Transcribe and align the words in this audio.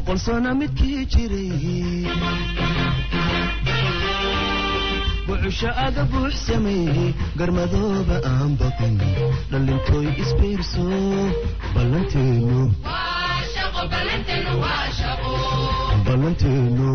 boqol 0.00 0.18
sano 0.18 0.50
midkii 0.60 1.04
jiray 1.12 2.06
bucusho 5.26 5.68
aga 5.86 6.04
buux 6.12 6.32
sameeyey 6.46 7.12
garmadooba 7.38 8.16
aan 8.32 8.56
baqin. 8.60 8.96
Dhallintooy 9.50 10.06
isbiirso 10.22 10.84
ballanteenu 11.74 12.60
ballanteenu 16.06 16.90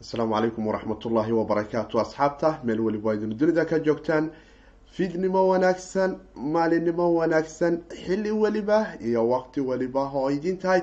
asalaamu 0.00 0.34
calaykum 0.34 0.66
waraxmatullaahi 0.66 1.32
wabarakaatu 1.32 2.00
asxaabta 2.00 2.58
meel 2.64 2.80
weliba 2.80 3.08
waa 3.08 3.14
idinu 3.14 3.34
dunida 3.34 3.64
ka 3.64 3.78
joogtaan. 3.78 4.30
Fiidnimo 4.94 5.48
wanaagsan 5.48 6.16
maalinimo 6.36 7.14
wanaagsan 7.14 7.74
xilli 8.06 8.30
weliba 8.30 8.86
iyo 9.00 9.28
waqti 9.28 9.60
weliba 9.60 10.02
oo 10.14 10.30
idin 10.30 10.58
tahay. 10.58 10.82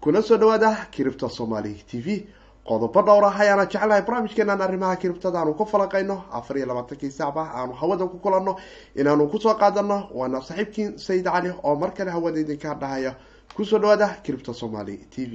Kuna 0.00 0.22
soo 0.22 0.36
dhawaada 0.36 0.86
kiribta 0.90 1.28
soomaali 1.28 1.74
t 1.90 2.00
v. 2.00 2.26
Qodobo 2.64 3.02
dhowr 3.02 3.24
ah 3.24 3.38
ayaana 3.40 3.66
jeclahay 3.66 4.02
barnaamijkeenan 4.02 4.60
arrimaha 4.62 4.96
kiribtada 4.96 5.38
aanu 5.40 5.54
ku 5.54 5.64
falaqayno 5.66 6.24
afar 6.32 6.56
iyo 6.56 6.66
labaatankii 6.66 7.10
saacba 7.10 7.42
aanu 7.54 7.72
hawada 7.72 8.06
ku 8.06 8.18
kulanno 8.18 8.56
inaanu 8.96 9.28
ku 9.28 9.38
soo 9.38 9.54
qaadano. 9.54 10.08
Waana 10.14 10.40
saaxiibkiin 10.42 10.98
sayid 10.98 11.24
cali 11.24 11.52
oo 11.62 11.76
mar 11.76 11.94
kale 11.94 12.10
hawada 12.10 12.40
idinka 12.40 12.74
dhahaya 12.74 13.14
ku 13.54 13.62
soo 13.68 13.78
dhawaada 13.82 14.06
kiribta 14.24 14.52
soomaali 14.60 14.94
t 15.12 15.14
v. 15.30 15.32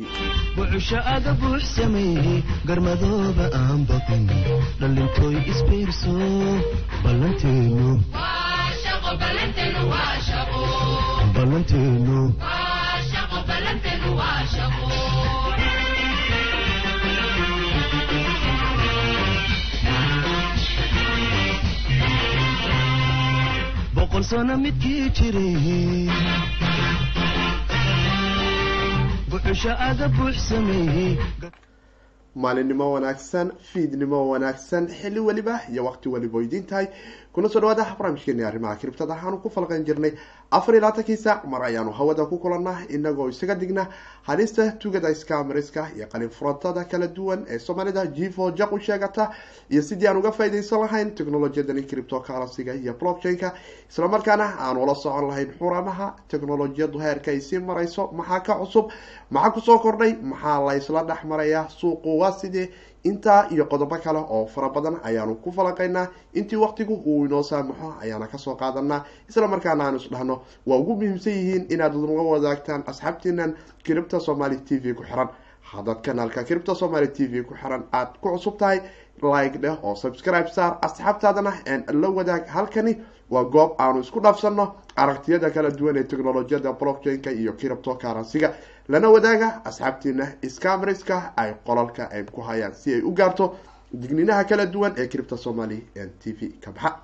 Bucusho 0.55 0.99
aga 1.15 1.31
buux 1.41 1.61
sameeyey 1.75 2.39
garmadooba 2.67 3.45
aan 3.61 3.81
baqin 3.89 4.23
dhallintooy 4.79 5.35
isbiirso 5.51 6.13
ballanteenu. 7.03 7.89
Ballanteenu 11.35 12.19
boqol 23.95 24.23
sano 24.29 24.53
midkii 24.63 25.09
jiray 25.17 26.09
maalinimo 32.35 32.91
wanaagsan 32.91 33.51
fiidnimo 33.71 34.29
wanaagsan 34.29 34.87
xilli 34.99 35.19
weliba 35.27 35.55
iyo 35.71 35.81
waqti 35.85 36.07
weliba 36.13 36.65
tahay 36.69 36.87
kuna 37.33 37.49
soo 37.49 37.59
dhawaada 37.61 37.85
barnaamijkeeni 37.97 38.43
arrimaha 38.43 38.75
kiribtada 38.75 39.13
waxaanu 39.13 39.37
ku 39.41 39.49
falqan 39.49 39.85
jirnay. 39.85 40.13
Afar 40.51 40.73
iyo 40.75 40.81
labaatankii 40.81 41.17
saac 41.17 41.45
mar 41.45 41.61
ayaanu 41.61 41.91
hawada 41.91 42.25
ku 42.25 42.39
kulannaa 42.39 42.81
inagoo 42.89 43.29
isaga 43.29 43.55
digna 43.55 43.87
halista 44.23 44.71
tugada 44.79 45.13
skamariska 45.15 45.91
iyo 45.95 46.07
qalin 46.09 46.29
furantada 46.29 46.83
kala 46.89 47.07
duwan 47.07 47.45
ee 47.47 47.59
soomaalida 47.59 48.05
jivo 48.07 48.49
jaq 48.51 48.71
u 48.73 48.79
sheegata 48.79 49.29
iyo 49.69 49.81
sidii 49.81 50.07
aan 50.07 50.17
uga 50.17 50.31
faaidaysan 50.31 50.79
lahayn 50.81 51.11
technolojiyadani 51.15 51.83
cripto 51.85 52.19
currencyga 52.19 52.73
iyo 52.73 52.93
blockchain-ka. 52.93 53.53
Islamarkaana 53.89 54.57
aanu 54.59 54.85
la 54.85 54.95
socon 54.95 55.27
lahayn 55.29 55.53
xuranaha 55.59 56.15
technolojiyadu 56.27 56.99
heerka 56.99 57.31
ay 57.31 57.39
sii 57.41 57.59
marayso. 57.59 58.09
Maxaa 58.11 58.39
ka 58.39 58.55
cusub? 58.57 58.89
Maxaa 59.29 59.51
ku 59.51 59.61
soo 59.61 59.77
kordhay? 59.79 60.17
Maxaa 60.21 60.65
la 60.65 60.75
ysla 60.77 61.03
dhex 61.03 61.23
maraya 61.25 61.67
suuqu 61.69 62.17
waa 62.19 62.31
sidee 62.31 62.69
intaa 63.03 63.47
iyo 63.51 63.65
qodobo 63.65 63.97
kale 64.03 64.19
oo 64.19 64.45
fara 64.45 64.69
badan 64.69 64.99
ayaanu 65.03 65.35
ku 65.35 65.51
falaqaynaa 65.51 66.07
intii 66.33 66.59
waqtigu 66.59 66.93
uu 67.05 67.25
inoo 67.25 67.43
saamaxo 67.43 67.93
ayaana 68.01 68.27
ka 68.27 68.37
soo 68.37 68.55
qaadanaa 68.55 69.05
isla 69.29 69.47
markaana 69.47 69.83
aanu 69.85 69.97
isdhahno 69.97 70.41
waa 70.67 70.77
ugu 70.77 70.95
muhiimsan 70.95 71.33
yihiin 71.33 71.65
inaad 71.73 71.93
naga 71.95 72.21
wadaagtaan 72.31 72.83
asxaabtiinan 72.87 73.55
kiribta 73.83 74.19
somaali 74.19 74.57
t 74.57 74.79
v 74.83 74.93
ku 74.93 75.03
xiran. 75.03 75.29
Haddaad 75.71 76.01
kanaalka 76.01 76.43
kiribta 76.43 76.75
somaali 76.75 77.07
t 77.07 77.27
v 77.31 77.43
ku 77.43 77.53
xiran 77.55 77.83
aada 77.91 78.11
ku 78.21 78.29
cusub 78.33 78.57
tahay 78.57 78.79
like 79.21 79.57
dheh 79.61 79.75
oo 79.83 79.95
subscribe 79.95 80.47
saar 80.49 80.77
asxaabtaadana 80.81 81.51
la 82.01 82.09
wadaag 82.09 82.47
halkani 82.47 82.93
waa 83.31 83.43
goob 83.43 83.71
aanu 83.81 83.99
isku 84.01 84.19
dhaafsano 84.19 84.75
aragtiyada 84.95 85.49
kala 85.49 85.69
duwan 85.71 85.97
ee 85.97 86.03
technolojiyada 86.03 86.73
blockchain-ka 86.73 87.31
iyo 87.31 87.53
kiribto 87.53 87.95
karansiga 87.95 88.53
lana 88.89 89.09
wadaaga 89.09 89.61
asxaabtiina 89.65 90.25
scamriska 90.49 91.33
ay 91.37 91.53
qolalka 91.65 92.09
ay 92.11 92.23
ku 92.23 92.41
hayaan 92.41 92.73
si 92.73 92.93
ay 92.93 93.01
u 93.01 93.11
gaarto 93.13 93.55
digninaha 93.93 94.43
kala 94.43 94.65
duwan 94.65 94.93
ee 94.97 95.07
kiribta 95.07 95.37
somali 95.37 95.79
t 96.19 96.33
v 96.33 96.59
ka 96.63 96.71
baxa. 96.71 96.95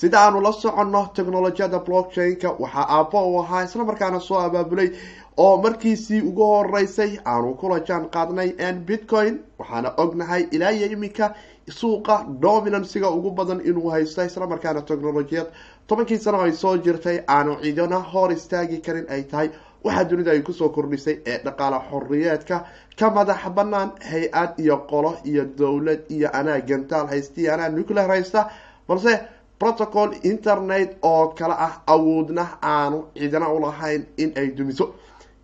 Sida 0.00 0.18
aanu 0.20 0.40
la 0.40 0.52
soconno 0.52 1.10
technolojiyada 1.14 1.78
blockchain-ka 1.78 2.48
waxaa 2.58 2.86
aabbo 2.88 3.20
u 3.32 3.38
ahaa 3.42 3.64
isla 3.64 3.84
markaana 3.84 4.20
soo 4.20 4.38
abaabulay 4.38 4.88
oo 5.36 5.56
markiisii 5.62 6.20
ugu 6.22 6.44
horeysay 6.46 7.18
aanu 7.24 7.54
kula 7.54 7.80
jaan 7.80 8.08
qaadnay 8.10 8.50
bitcoin 8.86 9.38
waxaana 9.58 9.92
ognahay 9.96 10.42
ilaa 10.50 10.70
iyo 10.72 10.86
iminka 10.92 11.34
suuqa 11.70 12.24
dominansiga 12.42 13.10
ugu 13.10 13.30
badan 13.30 13.60
inuu 13.64 13.90
haysto 13.90 14.24
islamarkaana 14.24 14.82
technolojiyad 14.82 15.46
tobankii 15.86 16.18
sano 16.18 16.40
ay 16.40 16.52
soo 16.52 16.76
jirtay 16.76 17.18
aanu 17.28 17.56
cidina 17.62 17.98
hor 18.12 18.32
istaagi 18.32 18.78
karin 18.86 19.06
ay 19.08 19.22
tahay 19.22 19.48
waxaa 19.84 20.04
dunida 20.04 20.30
ay 20.30 20.42
ku 20.42 20.52
soo 20.52 20.68
kordhisay 20.68 21.16
ee 21.26 21.38
dhaqaala 21.44 21.78
xoriyeedka 21.90 22.64
ka 22.98 23.10
madax 23.10 23.42
banaan 23.56 23.90
hay'ad 24.10 24.58
iyo 24.58 24.76
qolo 24.90 25.16
iyo 25.24 25.44
dowlad 25.58 26.00
iyo 26.08 26.28
anaa 26.32 26.60
gantaal 26.60 27.06
haysta 27.06 27.40
iyo 27.40 27.54
anaa 27.54 27.68
nuclear 27.68 28.08
haysta. 28.10 28.50
Balse 28.88 29.12
protocol 29.58 30.10
internet 30.22 30.96
oo 31.02 31.28
kale 31.38 31.54
ah 31.66 31.74
awoodna 31.86 32.44
aanu 32.62 32.98
cidina 33.14 33.48
ulahayn 33.48 34.02
in 34.16 34.32
ay 34.36 34.48
dumiso 34.56 34.94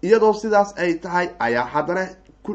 iyadoo 0.06 0.32
sidaas 0.42 0.70
ay 0.82 0.94
tahay 1.04 1.28
ayaa 1.46 1.64
haddana 1.74 2.04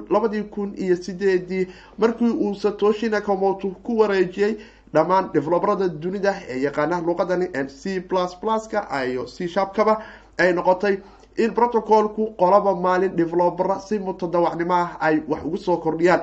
labadii 0.10 0.44
kun 0.54 0.74
iyo 0.84 0.96
sideedii 0.96 1.68
markii 1.98 2.30
uu 2.44 2.54
satoshi 2.56 3.10
nakamoto 3.10 3.68
ku 3.84 3.98
wareejiyey 4.00 4.54
dhammaan 4.94 5.30
develobarada 5.34 5.88
dunida 5.88 6.36
ee 6.50 6.60
yaqaana 6.66 7.02
luqadani 7.08 7.48
c 7.80 8.00
plus 8.10 8.36
pluska 8.42 8.80
iyo 9.06 9.26
c 9.28 9.48
sharpkaba 9.48 9.94
ay 10.38 10.54
noqotay 10.54 10.96
in 11.38 11.52
protocolku 11.54 12.24
qolaba 12.40 12.76
maalin 12.76 13.16
developera 13.16 13.80
si 13.80 14.00
mutadawacnimo 14.00 14.74
ah 14.74 14.98
ay 15.00 15.22
wax 15.28 15.42
ugu 15.46 15.58
soo 15.58 15.78
kordhiyaan. 15.78 16.22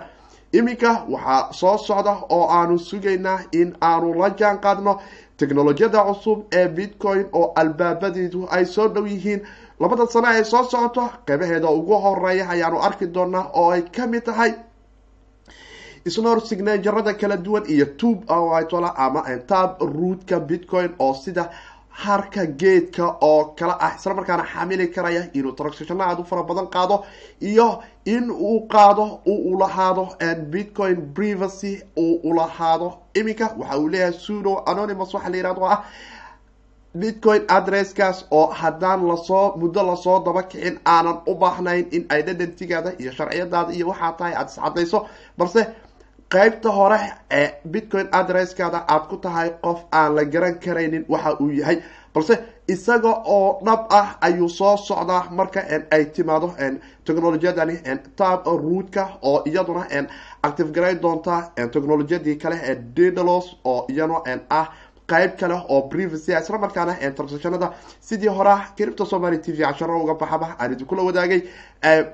Iminka 0.53 1.05
waxaa 1.09 1.53
soo 1.53 1.79
socda 1.79 2.13
oo 2.29 2.47
aanu 2.51 2.79
sugaynaa 2.79 3.41
in 3.53 3.75
aanu 3.83 4.15
la 4.15 4.29
jaan 4.39 4.59
qaadno 4.61 5.01
technolojiyada 5.37 6.05
cusub 6.05 6.39
ee 6.53 6.69
bitcoin 6.69 7.27
oo 7.33 7.53
albaabadeedu 7.55 8.47
ay 8.51 8.65
soo 8.67 8.89
dhow 8.89 9.07
yihiin 9.07 9.41
labada 9.81 10.07
sano 10.07 10.29
ay 10.29 10.45
soo 10.45 10.65
socoto 10.65 11.05
qeybaheeda 11.27 11.69
ugu 11.79 11.95
horreeya 12.05 12.49
ayaanu 12.55 12.79
arki 12.87 13.07
doonaa 13.07 13.51
oo 13.61 13.71
ay 13.71 13.83
ka 13.97 14.07
mid 14.07 14.25
tahay 14.25 14.53
snor 16.09 16.41
signaturada 16.41 17.13
kala 17.21 17.37
duwan 17.37 17.65
iyo 17.69 17.87
tube 17.99 18.25
ama 18.29 19.23
tab 19.47 19.81
ruutka 19.81 20.41
bitcoin 20.41 20.91
oo 20.99 21.15
sida 21.15 21.51
harka 21.91 22.47
geedka 22.47 23.05
oo 23.21 23.45
kale 23.59 23.75
ah 23.81 23.93
isla 23.97 24.15
markaana 24.15 24.45
xamili 24.53 24.87
karaya 24.95 25.23
inuu 25.35 25.53
transaction 25.53 26.01
aad 26.01 26.21
u 26.21 26.25
fara 26.25 26.43
badan 26.43 26.67
qaado 26.75 27.05
iyo 27.41 27.83
in 28.05 28.31
uu 28.31 28.67
qaado 28.69 29.21
uu 29.27 29.59
lahaado 29.59 30.09
bitcoin 30.53 30.97
privacy 31.15 31.83
uu 31.97 32.21
ulahaado 32.31 32.89
iminka 33.15 33.47
waxa 33.59 33.79
uu 33.79 33.89
leeyahay 33.89 34.13
sudo 34.27 34.63
anonymous 34.67 35.15
waxa 35.15 35.29
la 35.31 35.37
yihahdo 35.37 35.65
ah 35.67 35.85
bitcoin 36.97 37.43
adresskaas 37.49 38.27
oo 38.31 38.47
haddaan 38.53 39.07
la 39.09 39.17
soo 39.17 39.57
muddo 39.57 39.83
la 39.87 39.97
soo 39.97 40.23
daba 40.25 40.43
kicin 40.43 40.81
aanan 40.85 41.21
u 41.27 41.35
baahnayn 41.35 41.87
in 41.93 42.07
identigaada 42.19 42.93
iyo 42.99 43.13
sharciyadaada 43.13 43.73
iyo 43.73 43.87
waxaa 43.89 44.13
tahay 44.13 44.35
aada 44.35 44.51
iscadayso. 44.51 45.07
Balse 45.39 45.67
qeybta 46.33 46.71
hore 46.71 46.99
ee 47.31 47.49
bitcoin 47.71 48.09
adresskaada 48.13 48.85
aada 48.89 49.07
ku 49.09 49.17
tahay 49.17 49.51
qof 49.63 49.79
aan 49.93 50.15
la 50.17 50.25
garan 50.25 50.55
karaynin 50.65 51.05
waxa 51.09 51.37
uu 51.41 51.51
yahay. 51.51 51.79
Balse 52.15 52.35
isaga 52.69 53.13
oo 53.25 53.61
dhab 53.65 53.87
ah 53.91 54.17
ayuu 54.21 54.49
soo 54.49 54.77
socdaa 54.77 55.29
marka 55.31 55.61
ay 55.91 56.05
timaado 56.07 56.49
technolojiyadani 57.05 57.77
tab 58.17 58.47
ruutka 58.47 59.09
oo 59.23 59.43
iyaduna 59.47 59.87
active 60.43 60.71
garayn 60.73 61.01
doonta 61.03 61.51
technolojiyadii 61.73 62.37
kale 62.43 62.57
ee 62.63 62.75
daedalus 62.97 63.57
oo 63.65 63.87
iyana 63.89 64.21
ah 64.51 64.67
qeyb 65.11 65.37
kale 65.41 65.55
oo 65.69 65.83
privacy 65.89 66.33
isla 66.41 66.59
markaana 66.59 66.95
transactionada 67.17 67.73
sidii 68.01 68.29
hore 68.39 68.55
cripto 68.77 69.05
somaly 69.05 69.39
t 69.41 69.53
v 69.53 69.59
casharo 69.65 70.01
uga 70.05 70.15
baxaba 70.15 70.57
aan 70.61 70.73
idinkula 70.73 71.03
wadaagay 71.03 71.41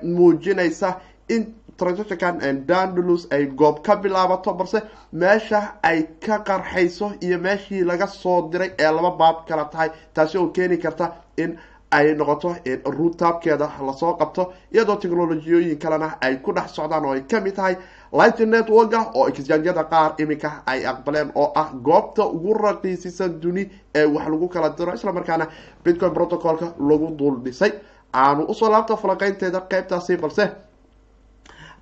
muujinaysa 0.03 0.99
in 1.29 1.53
transactionkan 1.77 2.65
dandalus 2.67 3.27
ay 3.31 3.45
goob 3.47 3.81
ka 3.83 3.95
bilaabato 3.95 4.53
balse 4.53 4.81
meesha 5.13 5.73
ay 5.83 6.03
ka 6.25 6.39
qarxayso 6.39 7.13
iyo 7.21 7.37
meeshii 7.39 7.83
laga 7.83 8.07
soo 8.07 8.49
diray 8.51 8.71
ee 8.79 8.91
laba 8.91 9.11
baab 9.11 9.45
kala 9.47 9.65
tahay 9.65 9.89
taasi 10.13 10.37
oo 10.37 10.47
keeni 10.55 10.77
karta 10.77 11.11
in 11.37 11.57
ay 11.91 12.13
noqoto 12.15 12.55
ruutaabkeeda 12.85 13.67
la 13.87 13.93
soo 13.93 14.13
qabto 14.17 14.53
iyadoo 14.73 14.95
technolojiyooyin 14.95 15.77
kalena 15.79 16.17
ay 16.21 16.35
ku 16.41 16.53
dhex 16.53 16.71
socdaan 16.75 17.05
oo 17.05 17.11
ay 17.13 17.21
ka 17.27 17.39
mid 17.41 17.55
tahay 17.55 17.75
lighting 18.11 18.49
networka 18.49 19.11
oo 19.15 19.27
exchangeyada 19.27 19.83
qaar 19.83 20.13
iminka 20.19 20.51
ay 20.65 20.85
aqbaleen 20.85 21.31
oo 21.35 21.51
ah 21.55 21.69
goobta 21.83 22.25
ugu 22.25 22.53
raqiisisan 22.53 23.39
duni 23.41 23.69
ee 23.95 24.05
wax 24.05 24.27
lagu 24.27 24.47
kala 24.49 24.69
diro. 24.77 24.93
Islamarkaana 24.93 25.47
bitcoin 25.83 26.13
protocolka 26.13 26.73
lagu 26.79 27.07
dul 27.17 27.35
dhisay. 27.43 27.71
Aanu 28.13 28.45
u 28.47 28.53
soo 28.53 28.69
laabta 28.71 28.95
falaqeynteeda 28.97 29.61
qeybtaasi 29.69 30.17
balse 30.17 30.45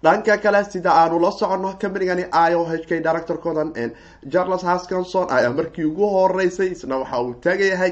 dhanka 0.04 0.38
kale 0.38 0.64
sida 0.72 0.92
aanu 0.92 1.20
la 1.20 1.31
socono 1.31 1.74
combanigani 1.81 2.24
i 2.31 2.54
o 2.56 2.64
h 2.66 2.86
k 2.88 3.00
directorkoodan 3.06 3.69
charles 4.31 4.64
haskinson 4.64 5.28
ayaa 5.31 5.54
markii 5.54 5.86
ugu 5.86 6.06
horeysay 6.16 6.72
isna 6.72 6.98
waxa 6.98 7.22
uu 7.22 7.34
taagayahay 7.44 7.92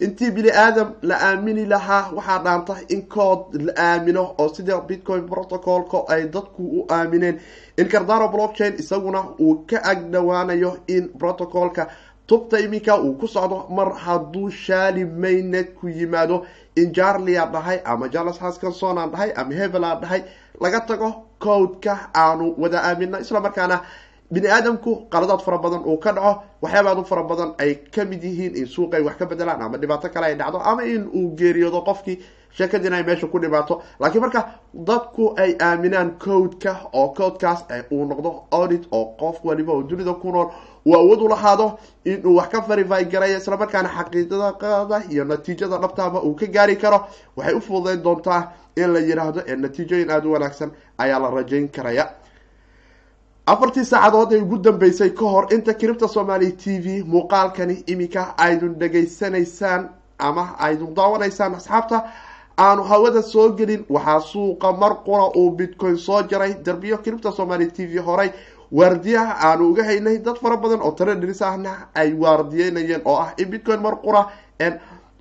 intii 0.00 0.30
bini 0.30 0.50
aadam 0.50 0.88
la 1.02 1.16
aamini 1.28 1.64
lahaa 1.66 2.10
waxaa 2.16 2.38
dhaanta 2.44 2.74
in 2.88 3.02
kood 3.14 3.40
la 3.66 3.72
aamino 3.76 4.22
oo 4.38 4.48
sida 4.54 4.80
bitcoin 4.88 5.26
protocolka 5.28 5.98
ay 6.08 6.22
dadku 6.34 6.62
u 6.78 6.86
aamineen. 6.90 7.36
In 7.78 7.88
cardano 7.88 8.28
blockchain 8.28 8.74
isaguna 8.78 9.20
uu 9.40 9.54
ka 9.70 9.78
agdhowaanayo 9.84 10.76
in 10.86 11.08
protocolka 11.18 11.88
tubta 12.26 12.58
iminka 12.60 12.96
uu 13.00 13.14
ku 13.20 13.26
socdo 13.28 13.66
mar 13.76 13.92
hadduu 14.04 14.50
shali 14.50 15.04
maynet 15.04 15.74
ku 15.74 15.88
yimaado 15.88 16.46
in 16.76 16.92
jarlia 16.94 17.46
dhahay 17.46 17.78
ama 17.84 18.08
charles 18.08 18.38
haskinson 18.38 18.98
aan 18.98 19.10
dhahay 19.10 19.32
ama 19.36 19.54
hevel 19.54 19.84
aan 19.84 20.00
dhahay 20.00 20.22
laga 20.60 20.80
tago 20.80 21.08
codeka 21.38 21.94
aanu 22.14 22.54
wada 22.58 22.78
aamino 22.88 23.18
isla 23.20 23.40
markaana 23.40 23.80
bini 24.30 24.46
aadamku 24.48 25.06
qaladaad 25.10 25.40
fara 25.42 25.58
badan 25.58 25.82
uu 25.86 25.98
ka 25.98 26.12
dhaco 26.12 26.42
waxyaaba 26.62 26.90
aad 26.90 26.98
u 26.98 27.04
fara 27.04 27.22
badan 27.22 27.54
ay 27.58 27.74
ka 27.94 28.04
mid 28.04 28.22
yihiin 28.22 28.56
in 28.56 28.66
suuq 28.66 28.94
ay 28.94 29.02
wax 29.02 29.16
ka 29.18 29.26
bedelaan 29.26 29.62
ama 29.62 29.78
dhibaato 29.78 30.08
kale 30.14 30.26
ay 30.26 30.34
dhacdo 30.34 30.58
ama 30.58 30.82
in 30.84 31.08
uu 31.14 31.34
geeriyoodo 31.36 31.80
qofkii 31.82 32.18
sheekadiina 32.56 32.96
ay 32.96 33.02
meesha 33.02 33.26
ku 33.26 33.38
dhibaato. 33.38 33.82
Laakiin 34.00 34.20
marka 34.20 34.40
dadku 34.74 35.34
ay 35.36 35.56
aaminaan 35.60 36.10
codeka 36.18 36.76
oo 36.92 37.08
codekaas 37.14 37.64
uu 37.90 38.04
noqdo 38.06 38.42
audit 38.50 38.84
oo 38.92 39.04
qof 39.18 39.36
waliba 39.44 39.72
oo 39.72 39.82
dunida 39.82 40.14
ku 40.14 40.32
nool 40.32 40.48
uu 40.86 40.94
awood 40.94 41.20
u 41.22 41.28
lahaado 41.28 41.78
inuu 42.04 42.36
wax 42.36 42.48
ka 42.48 42.60
verify 42.60 43.04
garayo 43.04 43.38
islamarkaana 43.38 43.88
xaqiiqada 43.88 45.02
iyo 45.10 45.24
natiijada 45.24 45.78
dhabtaaba 45.78 46.22
uu 46.22 46.34
ka 46.34 46.46
gaari 46.46 46.76
karo. 46.76 47.06
Waxay 47.36 47.54
u 47.54 47.60
fududeyn 47.60 48.02
doontaa 48.02 48.52
in 48.76 48.92
la 48.92 49.00
yiraahdo 49.00 49.40
natiijooyin 49.56 50.10
aada 50.10 50.28
u 50.28 50.32
wanaagsan 50.32 50.70
ayaa 50.98 51.18
la 51.18 51.30
rajayn 51.30 51.68
karaya 51.68 52.10
afartii 53.52 53.84
saacadood 53.84 54.32
ay 54.32 54.40
ugu 54.42 54.58
dambeysay 54.58 55.10
ka 55.14 55.24
hor. 55.24 55.46
Inta 55.54 55.74
kiribta 55.74 56.08
somaali 56.08 56.52
t 56.56 56.78
v 56.84 57.02
muuqaalkani 57.12 57.76
iminka 57.86 58.34
aydun 58.38 58.74
dhegaysanaysaan 58.80 59.88
ama 60.18 60.44
aydun 60.58 60.94
daawanaysaan 60.94 61.54
asxaabta 61.54 62.04
aanu 62.58 62.82
hawada 62.82 63.22
soo 63.22 63.48
gelin. 63.56 63.84
Waxaa 63.88 64.20
suuqa 64.20 64.72
mar 64.72 64.92
qura 65.04 65.30
uu 65.36 65.50
bitcoin 65.50 65.96
soo 65.96 66.22
jaray. 66.30 66.54
Darbiyo 66.64 66.98
kiribta 66.98 67.32
somaali 67.32 67.66
t 67.72 67.86
v 67.86 67.98
horay. 67.98 68.30
Waardiyaha 68.72 69.32
aanu 69.48 69.70
uga 69.70 69.84
haynay 69.84 70.18
dad 70.18 70.36
fara 70.42 70.56
badan 70.56 70.80
oo 70.82 70.92
taradhiris 70.92 71.42
ahna 71.42 71.88
ay 71.94 72.12
waardiyeynayeen 72.14 73.02
oo 73.04 73.16
ah 73.16 73.32
in 73.38 73.48
bitcoin 73.50 73.80
mar 73.80 73.96
qura 74.04 74.26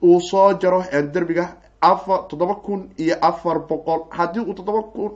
uu 0.04 0.20
soo 0.22 0.54
jaro. 0.62 0.84
Derbiga 1.14 1.48
afar 1.82 2.28
toddoba 2.30 2.56
kun 2.56 2.90
iyo 2.98 3.16
afar 3.22 3.60
boqol. 3.70 4.02
Haddii 4.10 4.40
uu 4.46 4.54
toddoba 4.54 4.82
kun 4.94 5.12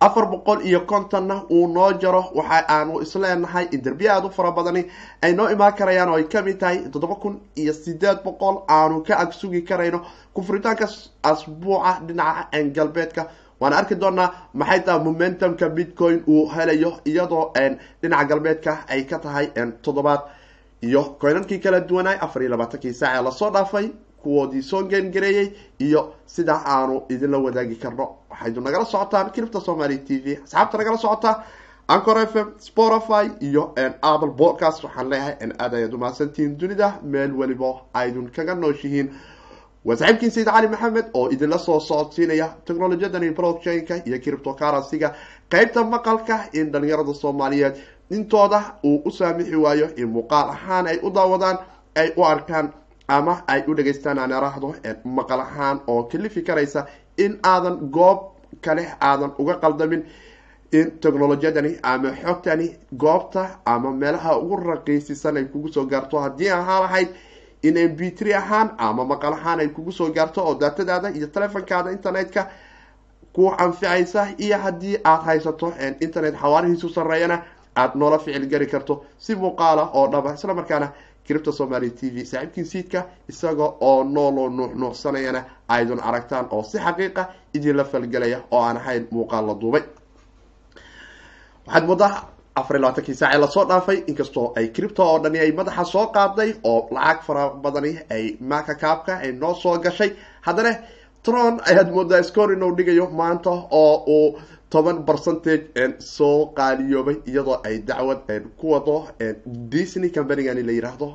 afar 0.00 0.26
boqol 0.30 0.62
iyo 0.66 0.80
kontonna 0.86 1.42
uu 1.50 1.66
noo 1.68 1.92
jaro 1.92 2.24
waxa 2.34 2.64
aanu 2.68 3.00
isleenahay 3.02 3.66
in 3.72 3.82
derbiya 3.82 4.14
aada 4.14 4.26
u 4.26 4.30
fara 4.30 4.50
badani 4.52 4.84
ay 5.22 5.32
noo 5.34 5.48
imaan 5.50 5.72
karayaan 5.72 6.08
oo 6.08 6.16
ay 6.16 6.24
ka 6.24 6.42
mid 6.42 6.58
tahay 6.58 6.78
toddoba 6.92 7.14
kun 7.14 7.40
iyo 7.56 7.72
sideed 7.72 8.18
boqol 8.24 8.62
aanu 8.68 9.02
ka 9.06 9.16
ag 9.18 9.32
sugi 9.32 9.62
karayno 9.62 10.00
kufritaanka 10.34 10.88
asbuuca 11.22 12.00
dhinaca 12.06 12.62
galbeedka 12.74 13.26
waana 13.60 13.76
arki 13.76 13.94
doonaa 13.94 14.30
maxay 14.54 14.80
tahay 14.80 15.04
momentumka 15.04 15.68
bitcoin 15.68 16.22
uu 16.28 16.48
helayo 16.54 16.92
iyadoo 17.04 17.52
dhinaca 18.02 18.24
galbeedka 18.28 18.78
ay 18.88 19.04
ka 19.04 19.18
tahay 19.18 19.46
toddobaad 19.82 20.20
iyo 20.82 21.02
koynankii 21.20 21.58
kala 21.58 21.80
duwanaay 21.80 22.18
afar 22.20 22.42
iyo 22.42 22.50
labaatankii 22.50 22.92
saac 22.92 23.16
ee 23.18 23.22
la 23.24 23.30
soo 23.30 23.50
dhaafay 23.50 23.88
kuwoodii 24.24 24.62
soo 24.62 24.82
geengareeyey 24.90 25.48
iyo 25.86 26.02
sidaa 26.26 26.62
aanu 26.66 27.02
idinla 27.08 27.38
wadaagi 27.38 27.76
karno. 27.76 28.06
Waxaydu 28.30 28.60
nagala 28.60 28.84
socotaan 28.84 29.30
kiribta 29.34 29.60
somaali 29.60 29.98
t 29.98 30.18
v 30.24 30.38
asxaabta 30.44 30.78
nagala 30.78 30.96
socota 30.98 31.42
ancor 31.88 32.18
f 32.18 32.34
m 32.36 32.48
spotify 32.58 33.24
iyo 33.48 33.62
apple 34.02 34.32
podcast. 34.40 34.84
Waxaan 34.84 35.08
leeyahay 35.10 35.36
aad 35.58 35.74
ayaad 35.74 35.94
umahadsantihiin 35.94 36.58
dunida 36.60 36.88
meel 37.02 37.32
weliba 37.40 37.70
aydun 37.94 38.30
kaga 38.36 38.54
nooshihiin. 38.54 39.08
Waa 39.84 39.96
saaxiibkiin 40.00 40.30
sayid 40.32 40.48
cali 40.48 40.68
maxamed 40.68 41.06
oo 41.14 41.28
idinla 41.34 41.58
soo 41.58 41.80
socodsiinaya 41.80 42.48
technolojiyadani 42.64 43.30
blockchain-ka 43.38 43.94
iyo 44.08 44.18
criptocurrency-ga 44.24 45.08
qeybta 45.52 45.84
maqalka 45.84 46.36
in 46.52 46.72
dhalinyarada 46.72 47.14
soomaaliyeed 47.14 47.74
intooda 48.10 48.60
uu 48.84 49.02
u 49.04 49.10
saamixi 49.10 49.56
waayo 49.64 49.88
in 49.96 50.08
muuqaal 50.08 50.48
ahaan 50.56 50.86
ay 50.86 50.98
u 51.02 51.10
daawadaan 51.10 51.58
ay 52.00 52.08
u 52.16 52.24
arkaan 52.24 52.72
ama 53.08 53.42
ay 53.46 53.62
u 53.68 53.74
dhegaystaan 53.74 54.18
aan 54.18 54.32
araahdo 54.32 54.74
maqal 55.04 55.40
ahaan 55.40 55.80
oo 55.86 56.02
kalifi 56.04 56.42
karaysa 56.42 56.86
in 57.18 57.38
aadan 57.42 57.76
goob 57.90 58.18
kale 58.60 58.86
aadan 59.00 59.32
uga 59.38 59.54
qaldamin 59.62 60.02
in 60.72 60.90
technolojiyadani 61.00 61.78
ama 61.82 62.10
xogtani 62.22 62.76
goobta 62.98 63.48
ama 63.64 63.92
meelaha 63.92 64.36
ugu 64.38 64.56
raqiisisan 64.56 65.36
ay 65.36 65.44
kugu 65.44 65.68
soo 65.72 65.84
gaarto. 65.86 66.18
Haddii 66.20 66.50
ahaa 66.50 66.80
lahayd 66.80 67.08
in 67.62 67.76
m 67.78 67.96
b 67.96 68.10
three 68.10 68.34
ahaan 68.34 68.70
ama 68.78 69.04
maqal 69.04 69.32
ahaan 69.32 69.60
ay 69.60 69.68
kugu 69.68 69.92
soo 69.92 70.10
gaarto 70.12 70.42
oo 70.44 70.54
daatadaada 70.54 71.08
iyo 71.10 71.26
telefonkaada 71.26 71.90
internetka 71.92 72.48
ku 73.32 73.52
anficaysa 73.58 74.26
iyo 74.38 74.58
haddii 74.58 74.96
aad 75.04 75.22
haysato 75.22 75.72
internet 76.00 76.34
xawaarihiisu 76.40 76.88
sareeyana 76.88 77.42
aada 77.76 77.92
noola 77.94 78.18
ficil 78.18 78.46
gari 78.48 78.66
karto. 78.66 79.04
Si 79.18 79.34
muuqaala 79.36 79.90
oo 79.94 80.06
dhaba 80.08 80.34
isla 80.34 80.54
markaana 80.54 80.92
cripta 81.26 81.52
somaali 81.52 81.90
t 81.90 82.10
v 82.14 82.24
saaxiibkii 82.24 82.64
siidka 82.72 83.00
isaga 83.28 83.64
oo 83.80 84.04
nooloo 84.04 84.48
nuux 84.50 84.72
nuuxsanayana 84.80 85.40
aydun 85.68 86.00
aragtaan 86.08 86.46
oo 86.50 86.62
si 86.62 86.78
xaqiiqa 86.78 87.22
idinla 87.56 87.84
falgelaya 87.84 88.38
oo 88.50 88.62
aan 88.62 88.76
ahayn 88.76 89.06
muuqaal 89.10 89.46
la 89.46 89.54
duubay. 89.60 89.82
Waxaad 91.66 91.86
moodaa 91.88 92.12
afar 92.60 92.76
iyo 92.76 92.82
labaatankii 92.82 93.14
saace 93.20 93.38
la 93.38 93.48
soo 93.54 93.64
dhaafay 93.68 93.98
inkastoo 94.10 94.52
ay 94.56 94.66
cripto 94.76 95.02
oo 95.10 95.18
dhani 95.22 95.38
ay 95.44 95.52
madaxa 95.52 95.84
soo 95.84 96.06
qaaday 96.16 96.50
oo 96.64 96.88
lacag 96.94 97.22
fara 97.26 97.44
badani 97.62 97.92
ay 98.10 98.24
maka 98.40 98.74
kaabka 98.74 99.12
ay 99.24 99.32
noo 99.32 99.54
soo 99.54 99.78
gashay. 99.78 100.10
Haddana 100.46 100.72
tron 101.22 101.60
ayaad 101.68 101.90
moodaa 101.94 102.22
scor 102.22 102.52
inuu 102.52 102.72
dhigayo 102.76 103.06
maanta 103.20 103.50
oo 103.70 103.94
uu 104.16 104.38
toban 104.74 104.98
percentage 105.08 105.64
soo 106.16 106.38
qaaliyoobay 106.58 107.16
iyadoo 107.30 107.56
ay 107.68 107.76
dacwad 107.88 108.20
ku 108.60 108.66
wado 108.74 108.96
disney 109.72 110.10
companygani 110.16 110.62
la 110.68 110.72
yiraahdo 110.78 111.08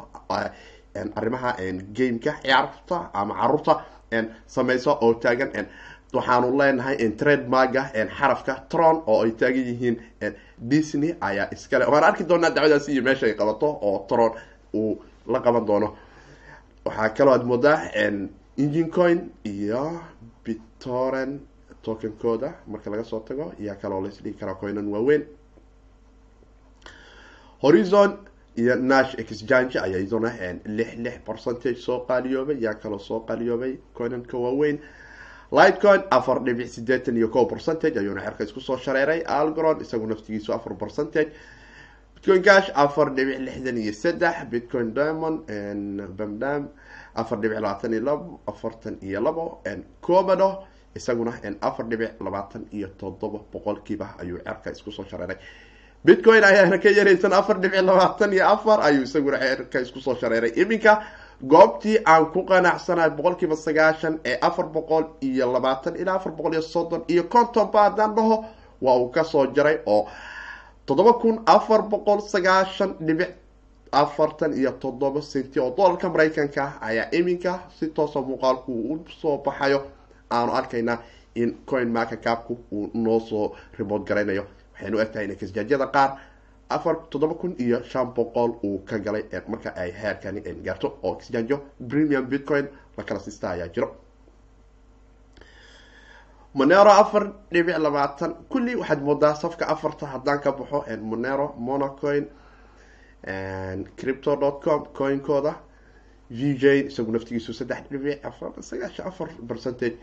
arrimaha 1.19 1.51
gameka 1.97 2.31
ciyaarta 2.43 2.97
ama 3.21 3.33
carruurta 3.39 3.73
sameyso 4.55 4.91
oo 5.05 5.13
taagan 5.23 5.51
waxaanu 6.13 6.47
leenahay 6.59 6.95
trademarga 7.19 7.81
xarafka 8.17 8.53
tron 8.71 8.95
oo 9.11 9.19
ay 9.25 9.31
taagan 9.41 9.65
yihiin 9.69 9.95
disney 10.71 11.11
ayaa 11.21 11.47
iskale. 11.55 11.85
Waan 11.91 12.03
arki 12.03 12.23
doonaa 12.29 12.49
dacwadaasi 12.55 12.91
iyo 12.93 13.03
meesha 13.03 13.25
ay 13.27 13.33
qabato 13.39 13.67
oo 13.81 14.05
tron 14.09 14.31
uu 14.73 14.97
la 15.27 15.39
qaban 15.45 15.65
doono. 15.67 15.89
Waxaa 16.85 17.09
kaloo 17.17 17.33
aad 17.33 17.43
moodaa 17.45 17.77
engine 18.57 18.89
coin 18.89 19.19
iyo 19.45 19.83
bitoren 20.45 21.39
tokenkooda 21.83 22.53
marka 22.67 22.89
laga 22.91 23.03
soo 23.03 23.19
tago 23.19 23.53
yaa 23.59 23.75
kaloo 23.75 24.01
laisdhigi 24.03 24.37
karaa 24.39 24.55
coinan 24.55 24.87
waaweyn. 24.93 25.23
Horizon 27.61 28.17
iyo 28.55 28.75
nash 28.75 29.15
exchange 29.19 29.79
ayaa 29.79 29.99
iyaduna 29.99 30.31
lix 30.65 30.95
lix 30.97 31.17
percentage 31.25 31.75
soo 31.85 31.99
qaaliyoobay 32.07 32.57
yaa 32.65 32.73
kaloo 32.73 32.99
soo 32.99 33.19
qaaliyoobay 33.27 33.77
coinanka 33.97 34.37
waaweyn. 34.37 34.79
Lightcoin 35.51 36.01
afar 36.11 36.39
dhibic 36.45 36.67
sideetan 36.67 37.17
iyo 37.17 37.27
ko 37.29 37.45
percentage 37.45 37.97
ayuuna 37.99 38.21
xerka 38.21 38.43
isku 38.43 38.59
shareeray. 38.61 39.21
Algoron 39.25 39.81
isagu 39.81 40.07
naftigiisu 40.07 40.53
afar 40.53 40.73
percentage. 40.77 41.31
Bitcoin 42.15 42.41
cash 42.43 42.69
afar 42.75 43.09
dhibic 43.15 43.39
lixdan 43.39 43.77
iyo 43.77 43.93
saddex. 43.93 44.45
Bitcoin 44.51 44.93
diamond 44.93 45.41
bamdam 46.17 46.67
afar 47.15 47.39
dhibic 47.41 47.57
labaatan 47.59 47.93
iyo 47.93 48.01
labo 48.03 48.39
afartan 48.47 48.97
iyo 49.01 49.21
labo. 49.21 49.61
Comado 50.01 50.63
isaguna 50.95 51.33
afar 51.61 51.85
dhibic 51.89 52.11
labaatan 52.21 52.65
iyo 52.73 52.87
toddoba 52.97 53.39
boqolkiiba 53.53 54.07
ayuu 54.21 54.39
cerka 54.45 54.71
isku 54.71 54.91
soo 54.91 55.05
shareeray. 55.09 55.37
Bitcoin 56.05 56.43
ayaana 56.43 56.77
ka 56.77 56.89
yaraysan 56.89 57.33
afar 57.33 57.59
dhibic 57.61 57.81
labaatan 57.81 58.33
iyo 58.33 58.45
afar 58.47 58.79
ayuu 58.81 59.03
isaguna 59.03 59.37
cerka 59.39 59.79
isku 59.81 59.99
soo 60.01 60.15
shareeray. 60.15 60.51
Iminka 60.55 61.01
goobtii 61.47 61.97
aan 62.05 62.25
ku 62.33 62.43
qanacsanahay 62.45 63.09
boqolkiiba 63.09 63.55
sagaashan 63.55 64.19
ee 64.25 64.37
afar 64.41 64.65
boqol 64.65 65.03
iyo 65.21 65.51
labaatan 65.53 65.95
ilaa 65.95 66.15
afar 66.15 66.31
boqol 66.31 66.53
iyo 66.53 66.61
soddon 66.61 67.03
iyo 67.07 67.23
konton 67.23 67.71
ba 67.71 67.83
haddaan 67.83 68.15
dhaho 68.15 68.45
waa 68.81 68.95
uu 68.97 69.09
ka 69.11 69.23
soo 69.23 69.45
jaray 69.55 69.77
oo 69.85 70.07
toddoba 70.85 71.13
kun 71.13 71.39
afar 71.45 71.81
boqol 71.81 72.19
sagaashan 72.21 72.95
dhibic 72.99 73.29
afartan 73.91 74.53
iyo 74.53 74.71
toddoba 74.71 75.21
centi 75.21 75.59
oo 75.59 75.71
dollarka 75.77 76.09
maraykanka 76.09 76.73
ayaa 76.81 77.07
iminka 77.11 77.59
si 77.79 77.87
toosa 77.87 78.19
muuqaalku 78.21 78.71
u 78.71 78.99
soo 79.21 79.37
baxayo 79.45 79.79
aanu 80.31 80.51
arkaynaa 80.59 80.97
in 81.35 81.57
coin 81.65 81.89
market 81.91 82.21
capku 82.23 82.57
uu 82.71 82.89
noo 82.93 83.19
soo 83.19 83.55
remote 83.79 84.05
garaynayo. 84.09 84.45
Waxaynu 84.73 84.99
egtahay 84.99 85.25
in 85.25 85.35
kasjaajyada 85.35 85.87
qaar 85.95 86.09
afar 86.69 86.95
toddoba 87.09 87.33
kun 87.35 87.55
iyo 87.59 87.83
shan 87.83 88.07
boqol 88.15 88.51
uu 88.63 88.79
ka 88.85 88.97
galay 88.99 89.23
marka 89.47 89.69
ay 89.75 89.91
heerkani 90.01 90.41
gaarto 90.65 90.97
oo 91.03 91.13
exchanjo 91.17 91.57
premium 91.89 92.25
bitcoin 92.25 92.67
la 92.97 93.03
kala 93.03 93.19
siista 93.19 93.49
ayaa 93.51 93.67
jiro. 93.67 93.95
Monero 96.53 96.89
afar 96.91 97.23
dhibic 97.51 97.77
labaatan 97.77 98.31
kulli 98.49 98.75
waxaad 98.75 99.01
moodaa 99.01 99.35
safka 99.35 99.65
afarta 99.67 100.05
haddaan 100.07 100.39
ka 100.43 100.51
baxo 100.51 100.83
monero 101.01 101.53
monocoin 101.57 102.25
crypto 103.97 104.35
dot 104.35 104.63
com 104.63 104.85
coinkooda 104.97 105.53
v 106.31 106.55
j 106.61 106.63
isagu 106.89 107.11
naftigiisu 107.11 107.53
saddex 107.53 107.83
dhibic 107.91 108.25
afar 108.25 108.51
sagaashan 108.61 109.07
afar 109.07 109.27
percentage 109.47 109.97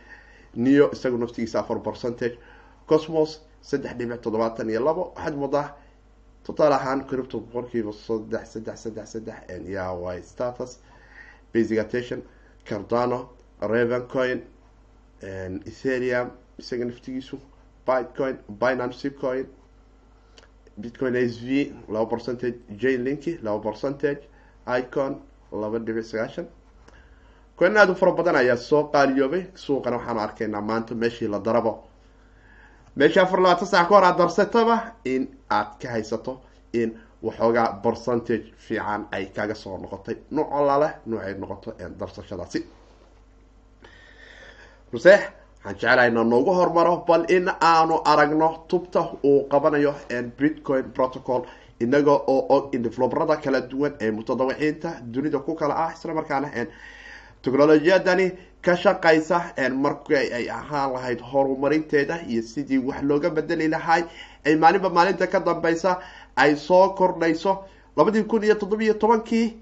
neo 0.57 0.91
isagu 0.93 1.19
naftigiisa 1.19 1.61
afar 1.61 1.79
percentage 1.83 2.39
cosmos 2.87 3.41
saddex 3.63 3.95
dhibic 3.99 4.21
toddobaatan 4.25 4.71
iyo 4.71 4.81
labo 4.89 5.03
waxaad 5.17 5.35
moodaa 5.43 5.69
totaal 6.47 6.73
ahaan 6.73 7.01
cripto 7.09 7.41
boqolkiiba 7.41 7.93
saddex 7.93 8.45
saddex 8.53 8.77
saddex 8.85 9.07
saddex 9.13 9.39
yawy 9.77 10.23
status? 10.23 10.79
Basic 11.53 11.79
cardano 12.65 13.29
raven 13.61 14.03
coin 14.09 14.41
isaga 15.67 16.85
naftigiisu 16.85 17.37
bitcoin 17.87 18.37
binance 18.61 19.11
coin 19.21 19.47
bitcoin 20.81 21.15
s 21.17 21.39
v 21.41 21.73
laba 21.89 22.07
percentage 22.11 22.57
jane 22.77 23.05
linki 23.05 23.39
laba 23.43 23.61
percentage 23.71 24.23
icon 24.67 25.21
laba 25.53 25.79
dhibic 25.79 26.05
sagaashan 26.05 26.47
coin 27.59 27.77
aada 27.77 27.93
u 27.93 27.95
fara 27.95 28.13
badan 28.13 28.37
ayaa 28.37 28.57
soo 28.57 28.83
qaaliyoobay 28.93 29.43
suuqana 29.55 29.97
waxaanu 29.97 30.21
arkaynaa 30.21 30.61
maanta 30.61 30.95
meeshii 30.95 31.29
la 31.29 31.39
darabo. 31.47 31.73
Meeshii 32.97 33.21
afar 33.23 33.41
labaatan 33.41 33.69
sac 33.69 33.89
ka 33.89 33.95
hor 33.95 34.05
aad 34.05 34.19
darsataba 34.19 34.77
in 35.05 35.23
aad 35.51 35.71
ka 35.83 35.89
haysato 35.95 36.41
in 36.73 36.91
waxoogaa 37.23 37.69
percentage 37.83 38.47
fiican 38.59 39.07
ay 39.13 39.27
kaga 39.37 39.55
soo 39.55 39.79
noqotay. 39.79 40.17
Nuuc 40.31 40.49
olale 40.53 40.89
nuucay 41.07 41.35
noqoto 41.35 41.73
darsashadaasi. 42.01 42.61
Muse 44.93 45.15
waxaan 45.65 45.75
jecelahay 45.75 46.11
na 46.11 46.25
noogu 46.25 46.53
hormaro 46.59 47.05
bal 47.09 47.25
in 47.29 47.49
aanu 47.61 48.01
aragno 48.05 48.49
tubta 48.69 49.01
uu 49.25 49.49
qabanayo 49.51 49.95
bitcoin 50.39 50.85
protocol 50.93 51.43
inaga 51.81 52.13
oo 52.13 52.47
og 52.49 52.75
in 52.75 52.83
develoberada 52.83 53.37
kala 53.37 53.61
duwan 53.61 53.95
ee 54.01 54.11
mutadawiciinta 54.11 54.89
dunida 55.13 55.39
ku 55.39 55.55
kala 55.55 55.75
ah 55.75 55.93
isla 55.93 56.15
markaana 56.15 56.49
technolojiyadani 57.47 58.27
ka 58.63 58.75
shaqaysa 58.77 59.39
markii 59.85 60.33
ay 60.39 60.51
ahaan 60.51 60.93
lahayd 60.93 61.21
horumarinteeda 61.33 62.17
iyo 62.29 62.43
sidii 62.43 62.79
wax 62.79 63.03
looga 63.03 63.31
bedeli 63.31 63.69
lahay 63.69 64.03
ay 64.47 64.57
maalinba 64.57 64.91
maalinta 64.91 65.27
ka 65.27 65.41
dambeysa 65.41 65.99
ay 66.37 66.57
soo 66.57 66.89
kordhayso. 66.99 67.65
Labadii 67.97 68.23
kun 68.25 68.43
iyo 68.45 68.55
toddobiyo 68.55 68.95
tobankii 68.95 69.57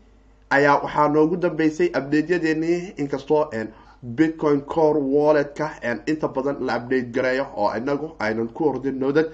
ayaa 0.50 0.78
waxaa 0.84 1.08
noogu 1.08 1.36
dambeysay 1.36 1.88
updateyadeeni 1.98 2.94
inkastoo 2.96 3.50
bitcoin 4.02 4.60
core 4.62 5.00
walletka 5.00 5.70
inta 6.06 6.28
badan 6.28 6.56
la 6.66 6.76
update 6.76 7.12
gareeyo 7.14 7.46
oo 7.56 7.70
inagu 7.76 8.10
aynan 8.18 8.48
ku 8.48 8.68
ordin 8.68 8.98
noodad 9.00 9.28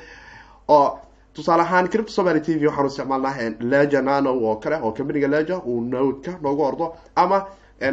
oo 0.68 0.98
tusaale 1.34 1.62
ahaan 1.62 1.88
cripto 1.88 2.12
somaly 2.12 2.40
t 2.40 2.54
v 2.58 2.66
waxaanu 2.66 2.88
isticmaalnaa 2.88 3.34
leja 3.60 4.02
nano 4.02 4.30
oo 4.34 4.56
kale 4.56 4.76
oo 4.82 4.92
companiga 4.92 5.28
leja 5.28 5.58
uu 5.58 5.80
nodeka 5.80 6.38
noogu 6.42 6.62
ordo 6.62 6.94
ama 7.16 7.46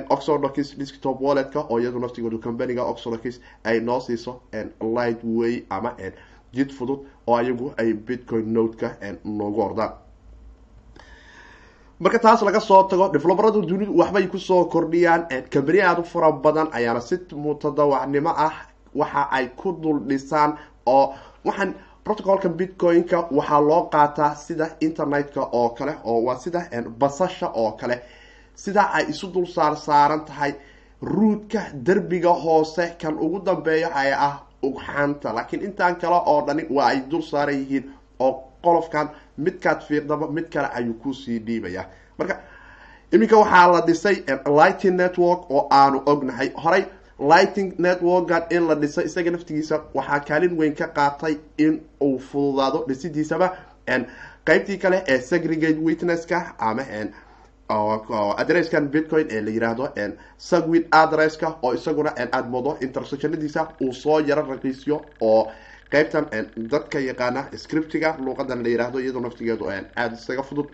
oxodox 0.09 0.75
desktop 0.77 1.21
walletka 1.21 1.59
oo 1.69 1.79
iyadu 1.79 1.99
naftigoodu 1.99 2.39
companiga 2.39 2.83
oxodox 2.83 3.39
ay 3.63 3.79
noo 3.79 3.99
siiso 3.99 4.41
light 4.95 5.19
way 5.23 5.63
ama 5.69 5.91
jid 6.53 6.69
fudud 6.71 6.99
oo 7.27 7.35
ayagu 7.35 7.73
ay 7.77 7.93
bitcoin 7.93 8.53
nodeka 8.53 8.89
noogu 9.23 9.61
ordaan 9.61 9.91
marka 11.99 12.19
taas 12.19 12.41
laga 12.41 12.59
soo 12.59 12.83
tago 12.83 13.09
develoberadu 13.13 13.61
dunidu 13.61 13.93
waxbay 13.97 14.27
ku 14.27 14.37
soo 14.39 14.65
kordhiyaan 14.65 15.25
company 15.53 15.81
aada 15.81 16.01
u 16.01 16.03
fara 16.03 16.31
badan 16.31 16.67
ayaana 16.71 17.01
si 17.01 17.15
mutadawacnimo 17.35 18.29
ah 18.47 18.53
waxa 18.95 19.21
ay 19.31 19.47
ku 19.55 19.71
dul 19.81 19.99
dhisaan 20.07 20.57
oo 20.85 21.13
waxaan 21.45 21.73
protocolka 22.03 22.49
bitcoin-ka 22.49 23.27
waxaa 23.31 23.61
loo 23.61 23.83
qaataa 23.93 24.35
sida 24.35 24.65
internet-ka 24.79 25.41
oo 25.51 25.69
kale 25.69 25.93
oo 26.03 26.21
waa 26.25 26.37
sida 26.37 26.59
basasha 26.99 27.47
oo 27.53 27.71
kale 27.71 28.01
sida 28.63 28.83
ay 28.97 29.05
isu 29.13 29.27
dul 29.33 29.45
saar 29.55 29.73
saaran 29.85 30.25
tahay 30.25 30.51
ruudka 31.01 31.61
derbiga 31.85 32.29
hoose. 32.43 32.85
Kan 33.01 33.15
ugu 33.25 33.39
dambeeyo 33.47 33.89
ay 34.01 34.11
ah 34.27 34.35
ugxaanta 34.67 35.29
laakiin 35.37 35.61
intaan 35.67 35.95
kale 36.01 36.15
oo 36.31 36.41
dhani 36.47 36.63
waa 36.75 36.87
ay 36.91 36.99
dul 37.11 37.21
saaran 37.31 37.55
yihiin 37.61 37.85
oo 38.19 38.31
qolofkan 38.63 39.07
midkaad 39.37 39.79
fiiqdaba 39.87 40.27
mid 40.35 40.47
kale 40.53 40.67
ayuu 40.77 40.93
ku 41.03 41.13
sii 41.13 41.39
dhiibaya. 41.39 41.83
Marka 42.17 42.35
iminka 43.13 43.37
waxaa 43.37 43.67
la 43.73 43.81
dhisay 43.87 44.15
lighting 44.59 44.95
network 45.01 45.41
oo 45.51 45.67
aanu 45.71 46.01
ognahay. 46.05 46.49
Horay 46.63 46.83
lighting 47.19 47.69
networkan 47.85 48.43
in 48.55 48.67
la 48.67 48.75
dhisay 48.75 49.05
isaga 49.05 49.31
naftigiisa 49.31 49.75
waxaa 49.93 50.19
kaalin 50.27 50.57
weyn 50.59 50.73
ka 50.75 50.87
qaatay 50.97 51.37
in 51.57 51.73
uu 52.01 52.17
fududaado 52.19 52.79
dhisidiisaba 52.87 53.47
qeybtii 54.47 54.77
kale 54.83 55.03
ee 55.07 55.19
segregate 55.29 55.79
witnesska 55.87 56.39
ama 56.59 56.83
adresskan 58.37 58.89
bitcoin 58.91 59.27
ee 59.29 59.41
la 59.41 59.49
yiraahdo 59.51 59.89
sagwid 60.37 60.85
adresska 60.91 61.57
oo 61.61 61.73
isaguna 61.73 62.11
aada 62.17 62.43
moodo 62.43 62.77
intersectionadiisa 62.81 63.67
uu 63.81 63.93
soo 63.93 64.19
yaro 64.19 64.45
raqiisyo 64.49 65.05
oo 65.21 65.51
qeybtan 65.91 66.25
dadka 66.71 66.99
yaqaana 66.99 67.43
scriptiga 67.55 68.15
luuqadan 68.19 68.63
la 68.63 68.69
yiraahdo 68.69 68.99
iyadoo 68.99 69.21
naftigeedu 69.21 69.65
aada 69.69 70.15
isaga 70.15 70.43
fudud 70.43 70.67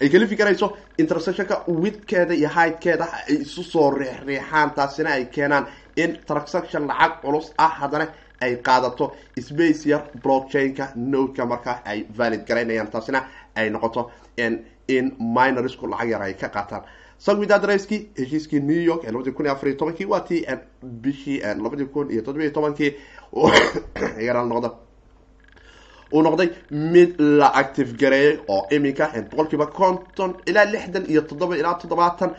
ay 0.00 0.08
kala 0.08 0.26
fikarayso 0.26 0.76
intersectionka 0.98 1.64
widkeeda 1.82 2.34
iyo 2.34 2.48
hidkeeda 2.48 3.04
ay 3.28 3.34
isu 3.44 3.62
soo 3.62 3.90
riixriixaan 3.90 4.70
taasina 4.70 5.10
ay 5.10 5.24
keenaan 5.26 5.66
in 5.96 6.18
transaction 6.26 6.86
lacag 6.88 7.20
culus 7.22 7.52
ah 7.58 7.68
haddana 7.80 8.06
ay 8.40 8.56
qaadato 8.56 9.16
space 9.40 9.86
yar 9.88 10.02
blockchain-ka 10.22 10.88
nodeka 10.96 11.46
markaa 11.46 11.80
ay 11.84 12.06
valid 12.18 12.42
garaynayaan 12.48 12.88
taasina 12.90 13.20
ay 13.54 13.70
noqoto 13.70 14.10
in 14.88 15.12
minorsku 15.18 15.86
lacag 15.86 16.08
yar 16.10 16.22
ay 16.22 16.34
ka 16.34 16.48
qaataan. 16.48 16.82
Sagwid 17.18 17.52
adresskii 17.52 18.10
heshiiskii 18.18 18.60
new 18.60 18.82
york 18.82 19.04
ee 19.04 19.12
labadii 19.12 19.32
kun 19.32 19.46
iyo 19.46 19.52
afariyo 19.52 19.78
tobankii 19.78 20.06
waa 20.06 20.20
tii 20.20 20.44
bishii 20.82 21.40
labadii 21.62 21.86
kun 21.86 22.10
iyo 22.10 22.22
toddobiyo 22.22 22.50
tobankii 22.50 22.90
yaraal 24.26 24.48
noqda 24.48 24.70
uu 26.12 26.22
noqday 26.22 26.50
mid 26.70 27.20
la 27.20 27.48
active 27.62 27.96
gareeyay 28.00 28.38
oo 28.48 28.66
iminka 28.70 29.10
boqol 29.30 29.48
kiiba 29.50 29.66
konton 29.66 30.36
ilaa 30.46 30.64
lixdan 30.64 31.04
iyo 31.08 31.22
toddoba 31.22 31.56
ilaa 31.56 31.74
toddobaatan 31.74 32.36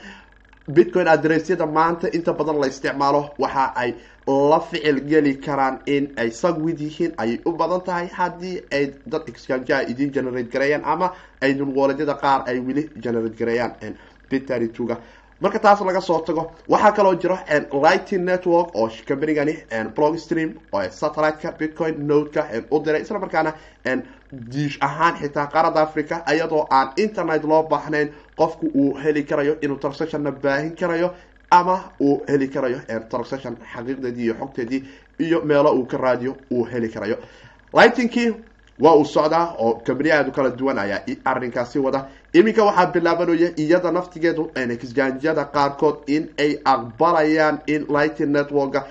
bitcoin 0.67 1.07
adressyada 1.07 1.65
maanta 1.65 2.07
inta 2.13 2.33
badan 2.33 2.59
la 2.61 2.67
isticmaalo 2.67 3.21
waxa 3.39 3.65
ay 3.75 3.93
la 4.27 4.59
ficil 4.59 4.99
geli 5.09 5.33
karaan 5.39 5.79
in 5.85 6.11
ay 6.17 6.29
sagwid 6.31 6.79
yihiin 6.79 7.13
ayay 7.17 7.39
u 7.45 7.51
badan 7.51 7.81
tahay 7.81 8.07
haddii 8.07 8.61
ay 8.71 8.93
dad 9.05 9.23
exchangeha 9.27 9.81
idin 9.91 10.11
generate 10.11 10.51
gareeyaan 10.51 10.83
ama 10.85 11.11
ay 11.41 11.53
dunwooledyada 11.53 12.15
qaar 12.21 12.43
ay 12.47 12.59
weli 12.59 12.89
generate 12.99 13.37
gareeyaan 13.39 13.95
bittarituga 14.29 14.97
marka 15.41 15.59
taas 15.59 15.79
laga 15.81 16.01
soo 16.01 16.19
tago 16.27 16.51
waxaa 16.67 16.91
kaloo 16.91 17.15
jiro 17.15 17.37
lighting 17.83 18.23
network 18.25 18.75
oo 18.75 18.89
combanigani 19.07 19.55
blogstream 19.95 20.53
oo 20.73 20.83
satellite-ka 20.89 21.51
bitcoin 21.59 21.95
nodeka 22.07 22.43
u 22.71 22.79
diray 22.83 23.01
isla 23.01 23.19
markaana 23.19 23.53
diish 24.31 24.77
ahaan 24.81 25.15
xitaa 25.21 25.47
qaarada 25.47 25.81
africa 25.81 26.15
iyadoo 26.33 26.67
aan 26.69 26.91
internet 26.97 27.43
loo 27.43 27.63
baahnayn 27.63 28.09
qofku 28.37 28.65
uu 28.75 28.93
heli 29.03 29.23
karayo 29.23 29.57
inuu 29.61 29.77
transactionna 29.77 30.31
baahin 30.31 30.75
karayo 30.75 31.13
ama 31.51 31.75
uu 32.01 32.21
heli 32.27 32.47
karayo 32.47 32.79
transaction 33.09 33.55
xaqiiqdeedii 33.73 34.23
iyo 34.25 34.33
xogteedii 34.39 34.83
iyo 35.19 35.41
meelo 35.41 35.71
uu 35.71 35.85
ka 35.85 35.97
raadiyo 35.97 36.35
uu 36.51 36.63
heli 36.65 36.89
karayo. 36.89 37.17
Lightingkii 37.73 38.33
waa 38.79 38.95
uu 38.95 39.05
socdaa 39.05 39.55
oo 39.59 39.73
company 39.85 40.11
aada 40.11 40.29
u 40.29 40.31
kala 40.31 40.49
duwan 40.49 40.79
ayaa 40.79 40.99
arrinkaasi 41.25 41.79
wada. 41.79 42.05
Iminka 42.33 42.63
waxaa 42.63 42.85
bilaabanaya 42.85 43.49
iyada 43.57 43.91
naftigeedu 43.91 44.51
exjanjyada 44.55 45.45
qaarkood 45.45 45.95
in 46.07 46.29
ay 46.39 46.57
aqbalayaan 46.65 47.59
in 47.67 47.85
lighting 47.89 48.31
networka 48.31 48.85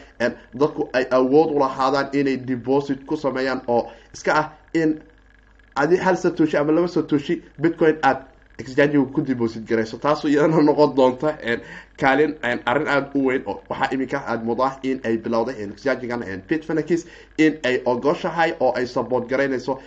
dadku 0.55 0.89
ay 0.93 1.07
awood 1.11 1.51
ulahaadaan 1.57 2.09
inay 2.13 2.37
deposit 2.37 3.05
ku 3.07 3.17
sameeyaan 3.17 3.61
oo 3.69 3.91
iska 4.15 4.35
ah 4.35 4.51
in 4.75 5.01
adi 5.77 5.97
hal 5.97 6.17
satoshi 6.17 6.57
ama 6.57 6.73
laba 6.73 6.89
satoshi 6.89 7.43
bitcoin 7.61 7.97
aad 8.03 8.19
exchangiga 8.59 9.05
ku 9.15 9.21
deposit 9.23 9.65
garayso 9.69 9.97
taasoo 9.99 10.29
iyadana 10.29 10.63
noqon 10.63 10.95
doonta 10.97 11.37
kaalin 12.01 12.35
arrin 12.43 12.89
aada 12.89 13.11
u 13.15 13.25
weyn 13.27 13.43
oo 13.47 13.61
waxaa 13.71 13.89
iminka 13.95 14.19
aada 14.27 14.45
mudaa 14.45 14.79
in 14.83 15.01
ay 15.05 15.17
bilowday 15.17 15.55
exchangigan 15.65 16.25
bitfanakis 16.49 17.07
in 17.39 17.59
ay 17.65 17.81
ogoshahay 17.85 18.55
oo 18.61 18.73
ay 18.77 18.87
support 18.87 19.29
garaynayso 19.29 19.79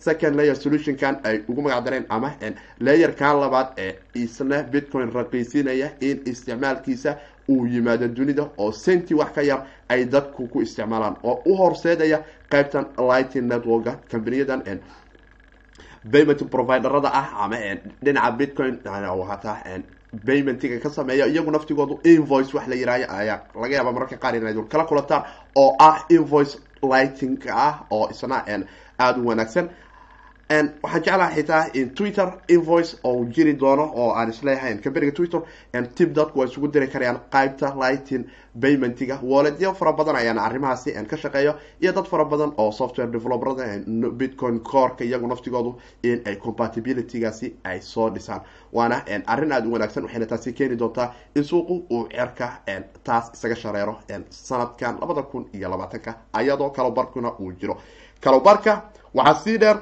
second 0.00 0.36
layer 0.36 0.56
solutionkan 0.56 1.20
ay 1.24 1.40
ugu 1.48 1.62
magac 1.62 1.84
dareen 1.84 2.04
ama 2.08 2.32
layerkan 2.80 3.40
labaad 3.40 3.68
ee 3.78 3.94
isna 4.14 4.62
bitcoin 4.62 5.12
raqiisinaya 5.12 5.90
in 6.00 6.20
isticmaalkiisa 6.26 7.16
uu 7.48 7.66
yimaado 7.66 8.08
dunida 8.08 8.48
oo 8.58 8.72
senti 8.72 9.14
wax 9.14 9.32
ka 9.34 9.42
yar 9.42 9.60
ay 9.88 10.04
dadku 10.04 10.48
ku 10.48 10.60
isticmaalaan 10.60 11.16
oo 11.22 11.40
u 11.46 11.56
horseedaya 11.56 12.22
qaybtan 12.50 12.86
lighting 12.98 13.48
networka 13.48 13.96
companiyadan 14.10 14.62
payment 16.12 16.40
providerada 16.50 17.10
ah 17.20 17.26
ama 17.44 17.56
dhinaca 18.02 18.30
bitcoin 18.38 18.78
hataa 19.28 19.56
paymentiga 20.26 20.78
ka 20.80 20.90
sameeya 20.90 21.26
iyagu 21.26 21.50
naftigoodu 21.50 22.00
invoice 22.04 22.56
wax 22.56 22.66
la 22.68 22.74
yihahyo 22.74 23.06
ayaa 23.18 23.40
laga 23.60 23.74
yaaba 23.76 23.92
mararka 23.92 24.16
qaar 24.16 24.36
inaad 24.36 24.68
kala 24.68 24.84
kulataan 24.84 25.22
oo 25.56 25.76
ah 25.78 26.04
invoice 26.08 26.58
lightingka 26.82 27.50
ah 27.66 27.74
oo 27.90 28.08
isna 28.10 28.44
aada 28.98 29.18
u 29.20 29.26
wanaagsan 29.26 29.68
waxaan 30.48 31.02
jeclaha 31.04 31.30
xitaa 31.34 31.64
in 31.74 31.90
twitter 31.94 32.28
invoice 32.48 32.96
oo 33.04 33.24
jiri 33.24 33.52
doono 33.60 33.92
oo 33.94 34.12
aan 34.14 34.30
is 34.30 34.42
leeyahay 34.42 34.78
kamberiga 34.78 35.12
twitter 35.12 35.42
tib 35.94 36.14
dadku 36.14 36.38
waa 36.38 36.46
isugu 36.46 36.68
diri 36.72 36.86
karayaan 36.88 37.20
qaybta 37.30 37.74
lighting 37.76 38.24
paymentiga. 38.60 39.18
Walletyo 39.22 39.74
fara 39.74 39.92
badan 39.92 40.16
ayaana 40.16 40.42
arrimahaasi 40.42 40.92
ka 41.06 41.16
shaqeeyo 41.16 41.54
iyo 41.82 41.92
dad 41.92 42.06
fara 42.06 42.24
badan 42.24 42.52
oo 42.56 42.72
software 42.72 43.10
developerada 43.12 43.78
bitcoin 44.10 44.60
coreka 44.60 45.04
iyagu 45.04 45.26
naftigoodu 45.28 45.76
in 46.02 46.22
ay 46.26 46.36
compatibilitygaasi 46.36 47.54
ay 47.64 47.80
soo 47.80 48.10
dhisaan. 48.10 48.40
Waana 48.72 49.02
arrin 49.26 49.52
aada 49.52 49.68
u 49.68 49.72
wanaagsan 49.72 50.04
waxayna 50.04 50.26
taasi 50.26 50.52
keeni 50.52 50.76
doontaa 50.78 51.12
in 51.36 51.44
suuqu 51.44 51.84
uu 51.90 52.08
cerka 52.08 52.48
taas 53.04 53.30
isaga 53.34 53.54
shareero 53.56 53.98
sanadkan 54.30 54.96
labada 55.00 55.22
kun 55.22 55.46
iyo 55.54 55.68
labaatanka 55.68 56.14
ayadoo 56.32 56.70
kalobarkuna 56.70 57.32
uu 57.38 57.52
jiro. 57.52 57.76
Kalobarka 58.20 58.82
waxaa 59.14 59.34
sii 59.44 59.58
dheer 59.58 59.76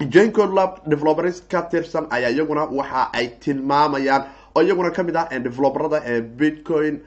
jancod 0.00 0.54
lab 0.54 0.78
developers 0.86 1.40
ka 1.50 1.62
tirsan 1.62 2.06
ayaa 2.10 2.30
iyaguna 2.30 2.64
waxa 2.70 3.10
ay 3.12 3.28
tilmaamayaan 3.42 4.24
oo 4.54 4.62
iyaguna 4.62 4.90
ka 4.90 5.02
mid 5.02 5.16
ah 5.16 5.26
developerada 5.42 6.02
ee 6.06 6.20
bitcoin 6.20 7.00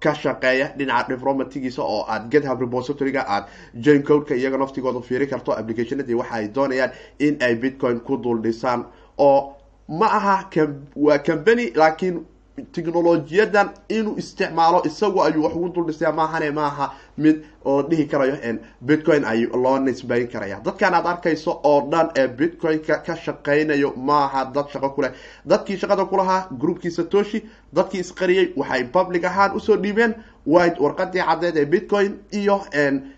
ka 0.00 0.14
shaqeeya 0.14 0.72
dhinaca 0.78 1.08
developmentigiisa 1.08 1.82
oo 1.82 2.04
aad 2.08 2.30
gethub 2.32 2.60
repositoryga 2.60 3.24
aad 3.28 3.44
jancodeka 3.74 4.34
iyaga 4.34 4.58
naftigooda 4.58 5.00
fiiri 5.00 5.26
karto 5.26 5.52
applicationadii 5.52 6.14
waxa 6.14 6.34
ay 6.34 6.48
doonayaan 6.48 6.90
in 7.18 7.36
ay 7.42 7.54
bitcoin 7.54 8.00
ku 8.00 8.16
dul 8.16 8.40
dhisaan 8.42 8.84
oo 9.18 9.54
ma 9.88 10.06
aha 10.06 10.48
waa 10.96 11.18
company 11.18 11.72
laakiin 11.74 12.24
technolojiyadan 12.72 13.70
inuu 13.88 14.16
isticmaalo 14.18 14.82
isagu 14.84 15.22
ayuu 15.22 15.44
wax 15.44 15.54
ugu 15.54 15.68
duldhisaya 15.68 16.12
maahane 16.12 16.50
maaha 16.50 16.92
mid 17.18 17.36
la 17.64 17.82
dhihi 17.82 18.06
karayo 18.06 18.36
bitcoin 18.80 19.24
ay 19.24 19.46
loo 19.46 19.78
nisbayn 19.78 20.28
karaya 20.28 20.60
dadkan 20.64 20.94
aad 20.94 21.06
arkayso 21.06 21.60
oo 21.64 21.80
dhan 21.90 22.08
ee 22.16 22.28
bitcoin-ka 22.28 22.96
ka 23.06 23.16
shaqaynayo 23.16 23.92
maaha 23.96 24.44
dad 24.54 24.68
shaqo 24.72 24.90
kuleh 24.90 25.12
dadkii 25.46 25.76
shaqada 25.76 26.04
kulahaa 26.04 26.48
groupkii 26.60 26.90
satoshi 26.90 27.42
dadkii 27.72 28.00
isqariyey 28.00 28.52
waxay 28.56 28.84
public 28.84 29.24
ahaan 29.24 29.56
u 29.56 29.60
soo 29.60 29.76
dhiibeen 29.76 30.14
white 30.46 30.80
warqadii 30.80 31.22
caddeed 31.28 31.56
ee 31.56 31.64
bitcoin 31.66 32.12
iyo 32.32 32.60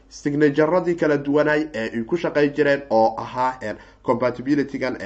signajaradii 0.09 0.95
kala 0.97 1.17
duwanay 1.19 1.69
ee 1.75 1.91
ay 1.95 2.03
ku 2.05 2.17
shaqayn 2.17 2.53
jireen 2.55 2.83
oo 2.91 3.15
ahaa 3.19 3.75
compatibilitygan 4.03 4.97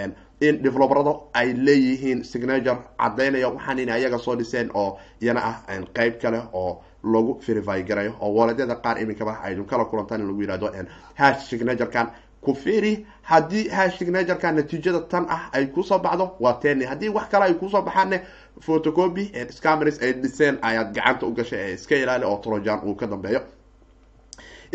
in 0.41 0.63
developerada 0.63 1.15
ay 1.35 1.53
leeyihiin 1.55 2.25
signature 2.25 2.77
cadaynaya 2.99 3.49
waxaan 3.49 3.79
in 3.79 3.89
ayaga 3.91 4.19
soo 4.19 4.37
dhiseen 4.37 4.71
oo 4.75 4.99
iyana 5.23 5.41
ah 5.45 5.57
qeyb 5.95 6.21
kale 6.23 6.43
oo 6.53 6.83
lagu 7.05 7.39
verify 7.47 7.83
garayo 7.83 8.13
oo 8.21 8.35
waladyada 8.35 8.75
qaar 8.77 8.99
iminkaba 9.03 9.41
aynu 9.45 9.65
kala 9.65 9.85
kulantaan 9.85 10.21
in 10.21 10.27
lagu 10.29 10.43
yihahdo 10.43 10.71
hash 11.15 11.49
signaturekan 11.51 12.11
ku 12.41 12.55
fiiri 12.55 13.07
haddii 13.23 13.69
hash 13.69 13.99
signaturekan 13.99 14.55
natiijada 14.57 15.01
tan 15.09 15.27
ah 15.29 15.49
ay 15.53 15.67
ku 15.67 15.83
soo 15.83 15.99
baxdo 15.99 16.37
waa 16.41 16.53
ten 16.61 16.83
haddii 16.83 17.09
wax 17.09 17.29
kale 17.31 17.45
ay 17.45 17.55
ku 17.55 17.69
soo 17.71 17.83
baxaanne 17.83 18.21
photocopy 18.61 19.31
scamers 19.51 20.03
ay 20.03 20.13
dhiseen 20.13 20.59
ayaad 20.63 20.95
gacanta 20.95 21.27
u 21.27 21.33
gashay 21.35 21.59
ee 21.61 21.75
iska 21.75 21.97
ilaali 21.97 22.25
oo 22.25 22.39
trojan 22.45 22.81
uu 22.85 22.95
ka 22.95 23.07
dambeeyo 23.07 23.41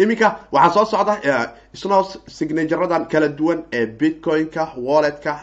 iminka 0.02 0.28
waxaa 0.52 0.74
soo 0.74 0.86
socda 0.86 1.14
snow 1.82 2.04
signaturadan 2.38 3.06
kala 3.12 3.28
duwan 3.38 3.60
ee 3.74 3.86
bitcoin-ka 4.00 4.64
walletka 4.88 5.34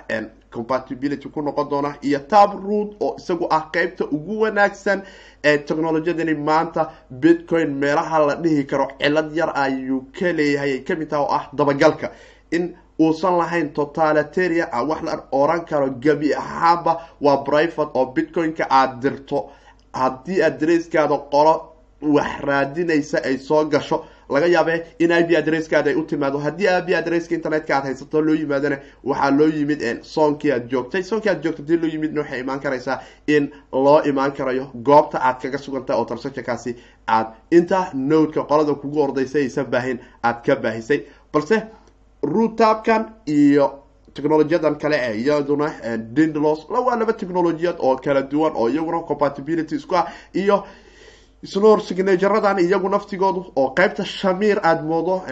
compatibility 0.55 1.29
ku 1.29 1.43
noqon 1.43 1.69
doona 1.71 1.91
iyo 2.03 2.19
tab 2.31 2.51
root 2.67 2.91
oo 3.01 3.17
isagu 3.19 3.47
ah 3.51 3.65
qeybta 3.75 4.05
ugu 4.17 4.41
wanaagsan 4.43 5.03
ee 5.45 5.59
technolojiyadani 5.59 6.35
maanta 6.35 6.91
bitcoin 7.11 7.71
meelaha 7.83 8.19
la 8.27 8.35
dhihi 8.43 8.65
karo 8.71 8.87
cilad 9.01 9.29
yar 9.37 9.53
ayuu 9.65 10.01
ka 10.19 10.33
leeyahay 10.39 10.73
ay 10.73 10.81
ka 10.89 10.95
mid 10.97 11.09
taha 11.11 11.23
oo 11.23 11.33
ah 11.39 11.45
dabagalka. 11.53 12.11
In 12.51 12.75
uusan 13.01 13.37
lahayn 13.39 13.69
totalitarian 13.75 14.69
a 14.73 14.85
wax 14.85 15.03
la 15.03 15.15
oran 15.33 15.65
karo 15.71 15.91
gebi 16.01 16.33
ahaanba 16.35 16.93
waa 17.21 17.37
private 17.45 17.91
oo 17.95 18.07
bitcoin-ka 18.15 18.65
aada 18.71 18.97
dirto. 19.03 19.51
Haddii 19.93 20.43
adresskaada 20.43 21.19
qolo 21.33 21.55
wax 22.03 22.41
raadinaysa 22.49 23.19
ay 23.25 23.37
soo 23.39 23.65
gasho 23.65 24.05
laga 24.29 24.47
yaabe 24.47 24.75
in 24.99 25.11
ib 25.11 25.31
adresskaada 25.37 25.91
ay 25.91 25.97
u 25.97 26.03
timaado. 26.05 26.39
Haddii 26.39 26.67
ib 26.79 26.89
adresska 26.97 27.35
internetka 27.35 27.77
aad 27.77 27.85
haysato 27.85 28.21
loo 28.23 28.35
yimaadona 28.35 28.79
waxaa 29.05 29.31
loo 29.31 29.49
yimid 29.49 29.83
soonkii 30.03 30.51
aad 30.53 30.69
joogtay. 30.71 31.03
Soonkii 31.03 31.31
aad 31.31 31.43
joogto 31.43 31.63
haddii 31.63 31.77
loo 31.77 31.91
yimidna 31.93 32.21
waxay 32.21 32.41
imaan 32.41 32.61
karaysaa 32.61 33.01
in 33.27 33.51
loo 33.73 34.01
imaan 34.05 34.33
karayo 34.33 34.71
goobta 34.83 35.19
aad 35.23 35.41
kaga 35.43 35.59
sugantay 35.59 35.97
oo 35.97 36.05
transactionkaasi 36.05 36.77
aad 37.09 37.27
inta 37.51 37.87
nodeka 37.95 38.43
qolada 38.45 38.75
kugu 38.75 39.01
ordaysa 39.03 39.39
aysan 39.39 39.67
baahin 39.67 39.99
aad 40.23 40.43
ka 40.47 40.57
baahisay. 40.57 41.01
Balse 41.33 41.63
rutabkan 42.23 43.13
iyo 43.27 43.83
technolojiyadan 44.15 44.79
kale 44.79 44.97
ee 44.97 45.15
iyaduna 45.21 45.71
dindlos 46.15 46.67
waa 46.69 46.97
laba 46.97 47.13
technolojiyad 47.13 47.77
oo 47.79 47.97
kala 47.97 48.23
duwan 48.23 48.53
oo 48.57 48.69
iyaguna 48.69 49.01
compatibility 49.03 49.75
isku 49.77 49.95
ah 49.97 50.07
iyo 50.35 50.65
snor 51.53 51.81
signaturadan 51.89 52.59
iyagu 52.59 52.89
naftigoodu 52.89 53.41
oo 53.57 53.69
qeybta 53.79 54.05
shamir 54.05 54.59
aada 54.63 54.83
moodo 54.83 55.23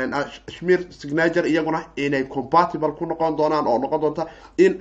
shmir 0.54 0.80
signature 0.90 1.48
iyaguna 1.48 1.80
inay 1.96 2.24
compatible 2.34 2.92
ku 2.98 3.06
noqon 3.06 3.36
doonaan 3.36 3.66
oo 3.66 3.78
noqon 3.78 4.00
doonta 4.00 4.26
in 4.58 4.78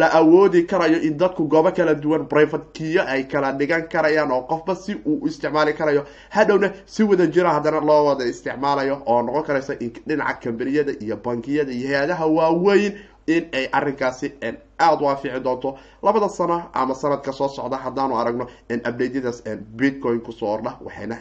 la 0.00 0.08
awoodi 0.14 0.60
karayo 0.66 0.98
in 1.02 1.16
dadku 1.18 1.48
goobo 1.48 1.70
kala 1.72 1.94
duwan 1.94 2.26
private 2.28 2.66
kiyo 2.72 3.02
ay 3.06 3.24
kala 3.26 3.52
dhigan 3.52 3.88
karayaan 3.92 4.30
oo 4.30 4.42
qofba 4.50 4.74
si 4.76 4.94
uu 5.06 5.26
isticmaali 5.26 5.72
karayo. 5.74 6.04
Hadhowna 6.30 6.70
si 6.86 7.02
wada 7.02 7.26
jira 7.26 7.50
haddana 7.54 7.80
loo 7.80 8.04
wada 8.06 8.24
isticmaalayo 8.24 9.02
oo 9.06 9.22
noqon 9.22 9.42
karaysa 9.42 9.74
dhinaca 10.06 10.38
kambaniyada 10.42 10.92
iyo 11.00 11.16
bankiyada 11.16 11.72
iyo 11.72 11.88
hay'adaha 11.88 12.26
waaweyn 12.26 12.92
in 13.26 13.48
ay 13.52 13.68
arrinkaasi 13.72 14.32
aada 14.78 15.04
waafici 15.04 15.40
doonto. 15.40 15.78
Labada 16.02 16.28
sano 16.28 16.62
ama 16.72 16.94
sanadka 16.94 17.32
soo 17.32 17.48
socda 17.48 17.76
haddaanu 17.76 18.14
aragno 18.18 18.46
updateyadaas 18.70 19.42
bitcoin 19.76 20.20
ku 20.20 20.32
soo 20.32 20.46
ordha 20.48 20.78
waxayna 20.84 21.16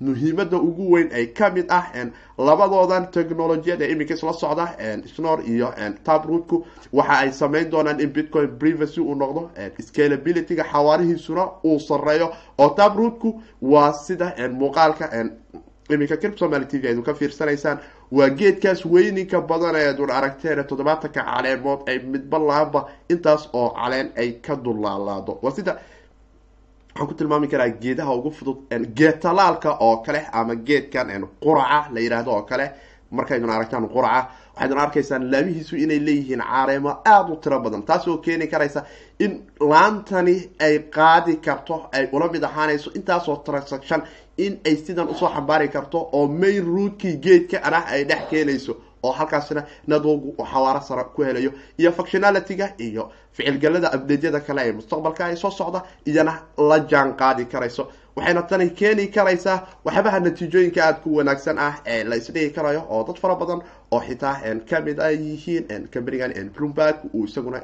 muhiimada 0.00 0.56
ugu 0.56 0.90
weyn 0.92 1.12
ay 1.14 1.26
ka 1.26 1.50
mid 1.50 1.66
ah 1.70 1.84
labadoodan 2.38 3.06
technolojiyad 3.12 3.82
ee 3.82 3.92
iminka 3.92 4.14
isla 4.14 4.32
socda 4.32 4.66
snor 5.14 5.40
iyo 5.46 5.68
taprootku. 6.04 6.66
Waxa 6.92 7.18
ay 7.18 7.32
sameyn 7.32 7.70
doonaan 7.70 8.00
in 8.00 8.10
bitcoin 8.12 8.48
privacy 8.58 9.00
uu 9.00 9.14
noqdo 9.14 9.50
scalabilityga 9.80 10.64
xawaarihiisuna 10.72 11.44
uu 11.64 11.78
sareeyo 11.80 12.32
oo 12.58 12.68
taprootku 12.68 13.42
waa 13.62 13.92
sida 13.92 14.32
muuqaalka 14.50 15.08
iminka 15.90 16.16
crip 16.16 16.38
somaly 16.38 16.66
t 16.66 16.78
v 16.78 16.88
aydu 16.88 17.02
ka 17.02 17.14
fiirsanaysaan 17.14 17.78
waa 18.16 18.28
geedkaas 18.38 18.84
weyninka 18.92 19.40
badan 19.50 19.76
eedun 19.76 20.10
aragteen 20.10 20.64
toddobaatanka 20.68 21.22
caleemood 21.30 21.80
ay 21.88 21.98
midba 22.12 22.38
laaba 22.48 22.80
intaas 23.12 23.48
oo 23.52 23.68
caleen 23.78 24.08
ay 24.20 24.30
ka 24.46 24.56
dullaalaado 24.64 25.38
waa 25.42 25.52
sida 25.56 25.72
waxaan 26.92 27.08
ku 27.08 27.14
tilmaami 27.14 27.48
karaa 27.48 27.68
geedaha 27.82 28.12
ugu 28.18 28.30
fudud 28.38 28.58
geed 28.98 29.16
talaalka 29.22 29.70
oo 29.86 29.96
kale 30.06 30.20
ama 30.32 30.54
geedkan 30.66 31.08
quraca 31.42 31.88
la 31.94 32.00
yidhaahdo 32.00 32.30
oo 32.36 32.42
kale. 32.42 32.66
Markaydun 33.16 33.50
aragtaan 33.50 33.88
quraca 33.88 34.20
waxaydun 34.54 34.78
arkaysaan 34.84 35.30
laamihiisu 35.32 35.76
inay 35.76 36.00
leeyihiin 36.06 36.42
careemo 36.50 36.90
aada 37.04 37.32
u 37.32 37.36
tiro 37.36 37.58
badan 37.60 37.82
taas 37.82 38.08
oo 38.08 38.16
keeni 38.18 38.46
karaysa 38.46 38.82
in 39.20 39.32
laantani 39.60 40.36
ay 40.66 40.78
qaadi 40.96 41.36
karto 41.36 41.76
ay 41.92 42.08
ula 42.12 42.28
mid 42.32 42.42
ahaanayso 42.44 42.90
intaasoo 42.98 43.36
transaction 43.46 44.02
in 44.46 44.58
ay 44.66 44.76
sidan 44.76 45.08
u 45.08 45.14
soo 45.14 45.28
xambaari 45.34 45.68
karto 45.68 45.98
oo 46.12 46.26
main 46.28 46.64
roodkii 46.74 47.16
geedka 47.24 47.58
anah 47.62 47.84
ay 47.92 48.04
dhex 48.04 48.22
keenayso 48.30 48.76
oo 49.02 49.12
halkaasina 49.12 49.62
network 49.86 50.22
uu 50.24 50.44
xawaaro 50.52 50.80
sare 50.88 51.04
ku 51.14 51.22
helayo 51.22 51.52
iyo 51.78 51.92
functionalityga 51.92 52.66
iyo 52.78 53.10
ficilgalada 53.32 53.92
abdeedyada 53.92 54.40
kale 54.40 54.62
ee 54.68 54.72
mustaqbalka 54.72 55.24
ay 55.26 55.36
soo 55.36 55.50
socda 55.50 55.82
iyana 56.06 56.34
la 56.58 56.78
jaan 56.90 57.14
qaadi 57.16 57.44
karayso. 57.46 57.88
Waxayna 58.16 58.42
tani 58.42 58.70
keeni 58.70 59.06
karaysaa 59.08 59.58
waxyaabaha 59.84 60.20
natiijooyinka 60.20 60.80
aada 60.84 60.98
ku 61.00 61.16
wanaagsan 61.16 61.58
ah 61.58 61.74
ee 61.86 62.04
la 62.04 62.16
isdhigi 62.16 62.50
karayo 62.52 62.82
oo 62.90 63.04
dad 63.06 63.16
fara 63.22 63.34
badan 63.34 63.60
oo 63.90 64.00
xitaa 64.00 64.34
ka 64.70 64.80
mid 64.80 64.98
ay 65.00 65.16
yihiin 65.16 65.88
companigan 65.94 66.32
bloomberg 66.54 66.96
uu 67.14 67.24
isaguna 67.24 67.58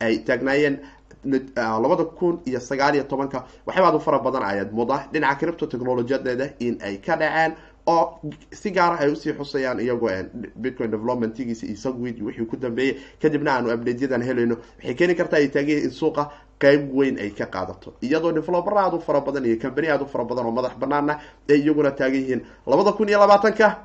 ay 0.00 0.18
taagnaayeen 0.18 0.78
labada 1.24 2.04
kun 2.04 2.40
iyo 2.46 2.60
sagaal 2.60 2.94
iyo 2.94 3.04
tobanka 3.04 3.44
waxyaaba 3.66 3.96
ad 3.96 4.00
fara 4.00 4.18
badan 4.18 4.42
ayaad 4.42 4.72
muda 4.72 5.06
dhinaca 5.12 5.38
cripto 5.38 5.66
technologiyadeeda 5.66 6.52
in 6.58 6.78
ay 6.82 6.96
ka 6.98 7.16
dhaceen 7.16 7.54
oo 7.86 8.20
si 8.52 8.70
gaara 8.70 8.98
ay 9.00 9.12
u 9.12 9.16
sii 9.16 9.32
xusayaan 9.32 9.80
iyagoo 9.80 10.10
bitcoin 10.56 10.90
developmentgiisa 10.90 11.66
iyo 11.66 11.76
sagwid 11.76 12.22
wixii 12.22 12.46
ku 12.46 12.56
dambeeyey 12.56 12.96
kadibna 13.22 13.52
aanu 13.54 13.70
abdeedyadan 13.70 14.22
helayno 14.22 14.56
waxay 14.78 14.94
keeni 14.94 15.14
kartaa 15.14 15.36
ay 15.38 15.48
taagiya 15.48 15.78
in 15.84 15.90
suuqa 15.90 16.30
qeyb 16.60 16.92
weyn 16.94 17.16
ay 17.18 17.30
ka 17.30 17.46
qaadato. 17.46 17.94
Iyadoo 18.02 18.32
developer 18.32 18.74
aada 18.78 18.96
u 18.96 19.00
fara 19.00 19.20
badan 19.20 19.44
iyo 19.44 19.56
company 19.56 19.88
aada 19.88 20.04
u 20.04 20.06
fara 20.08 20.24
badan 20.24 20.46
oo 20.46 20.52
madax 20.52 20.76
banaana 20.78 21.18
ay 21.48 21.56
iyaguna 21.60 21.90
taagan 21.90 22.20
yihiin. 22.20 22.42
Labada 22.66 22.92
kun 22.92 23.08
iyo 23.08 23.18
labaatanka 23.18 23.76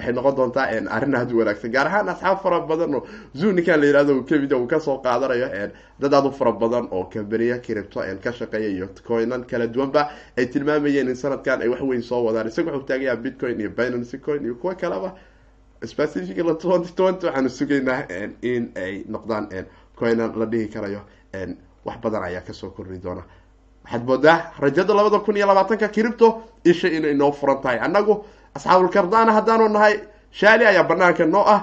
waxay 0.00 0.12
noqon 0.12 0.34
doontaa 0.36 0.66
arrin 0.96 1.14
aada 1.14 1.34
u 1.34 1.38
wanaagsan. 1.38 1.70
Gaar 1.72 1.86
ahaan 1.86 2.08
asxaab 2.08 2.40
fara 2.42 2.60
badan 2.60 2.94
oo 2.94 3.06
zoo 3.36 3.52
ninkan 3.52 3.80
la 3.80 3.86
yihahdo 3.86 4.22
ka 4.24 4.34
mid 4.38 4.52
uu 4.52 4.66
ka 4.66 4.80
soo 4.80 4.98
qaadanayo 5.04 5.48
dad 6.00 6.14
aada 6.14 6.28
u 6.28 6.32
fara 6.32 6.52
badan 6.52 6.88
oo 6.90 7.04
companiya 7.12 7.58
cripto 7.60 8.00
ka 8.22 8.32
shaqeeya 8.32 8.68
iyo 8.68 8.88
coinan 9.06 9.44
kala 9.44 9.66
duwanba 9.66 10.08
ay 10.38 10.46
tilmaamayeen 10.46 11.08
in 11.08 11.14
sanadkan 11.16 11.62
ay 11.62 11.68
wax 11.68 11.80
weyn 11.82 12.02
soo 12.02 12.24
wadaan. 12.24 12.48
Isaga 12.48 12.72
wuxuu 12.72 12.86
taagaya 12.86 13.16
bitcoin 13.16 13.60
iyo 13.60 13.70
binancy 13.70 14.18
coin 14.18 14.42
iyo 14.44 14.54
kuwa 14.54 14.74
kaleba. 14.74 15.12
Specifically 15.84 16.54
twenty 16.60 16.92
twenty 16.92 17.26
waxaanu 17.26 17.48
sugaynaa 17.48 18.06
in 18.42 18.72
ay 18.76 19.04
noqdaan 19.08 19.48
coinan 19.96 20.32
la 20.38 20.46
dhihi 20.46 20.68
karayo. 20.68 21.00
Wax 21.84 21.96
badan 22.02 22.22
ayaa 22.22 22.40
ka 22.40 22.52
soo 22.52 22.70
kordhi 22.70 22.98
doona. 22.98 23.22
Waxaad 23.84 24.04
moodaa 24.04 24.52
rajada 24.60 24.94
labada 24.94 25.18
kun 25.24 25.36
iyo 25.36 25.46
labaatanka 25.46 25.88
cripto 25.88 26.42
isha 26.64 26.88
inay 26.88 27.14
noo 27.14 27.32
furan 27.32 27.60
tahay. 27.62 27.78
Annagu 27.78 28.24
asxaabulkardana 28.54 29.32
haddaanu 29.32 29.68
nahay 29.68 29.94
shaali 30.30 30.66
ayaa 30.66 30.84
banaanka 30.84 31.26
noo 31.26 31.44
ah 31.46 31.60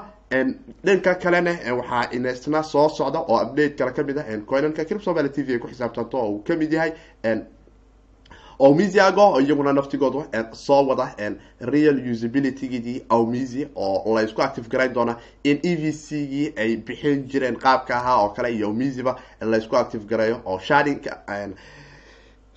dhanka 0.86 1.16
kalena 1.16 1.52
waxaa 1.80 2.10
inesna 2.12 2.64
soo 2.64 2.90
socda 2.90 3.20
oo 3.20 3.38
update 3.44 3.76
kale 3.78 3.92
ka 3.92 4.04
mid 4.04 4.18
ah 4.18 4.26
coinanka 4.46 4.86
crip 4.86 5.02
somaly 5.02 5.30
t 5.30 5.44
v 5.44 5.54
ay 5.54 5.60
ku 5.60 5.68
xisaabtanto 5.68 6.18
oo 6.18 6.30
uu 6.32 6.44
ka 6.44 6.56
mid 6.56 6.74
yahay 6.74 6.92
omisiago 8.60 9.40
iyaguna 9.42 9.74
naftigoodu 9.74 10.26
soo 10.54 10.88
wada 10.88 11.14
real 11.62 11.98
usabilitygidii 12.12 13.04
omisi 13.10 13.68
oo 13.76 14.16
la 14.16 14.22
isku 14.24 14.42
active 14.42 14.68
garayn 14.70 14.94
doona 14.94 15.16
in 15.44 15.60
e 15.64 15.76
v 15.76 15.92
c 15.92 16.26
gii 16.28 16.54
ay 16.58 16.76
bixin 16.78 17.28
jireen 17.28 17.56
qaabka 17.56 17.96
ahaa 17.96 18.18
oo 18.24 18.30
kale 18.30 18.50
iyo 18.56 18.70
omisiba 18.70 19.16
la 19.42 19.58
isku 19.58 19.78
active 19.78 20.06
garayo 20.06 20.42
oo 20.46 20.60
shadinka 20.60 21.22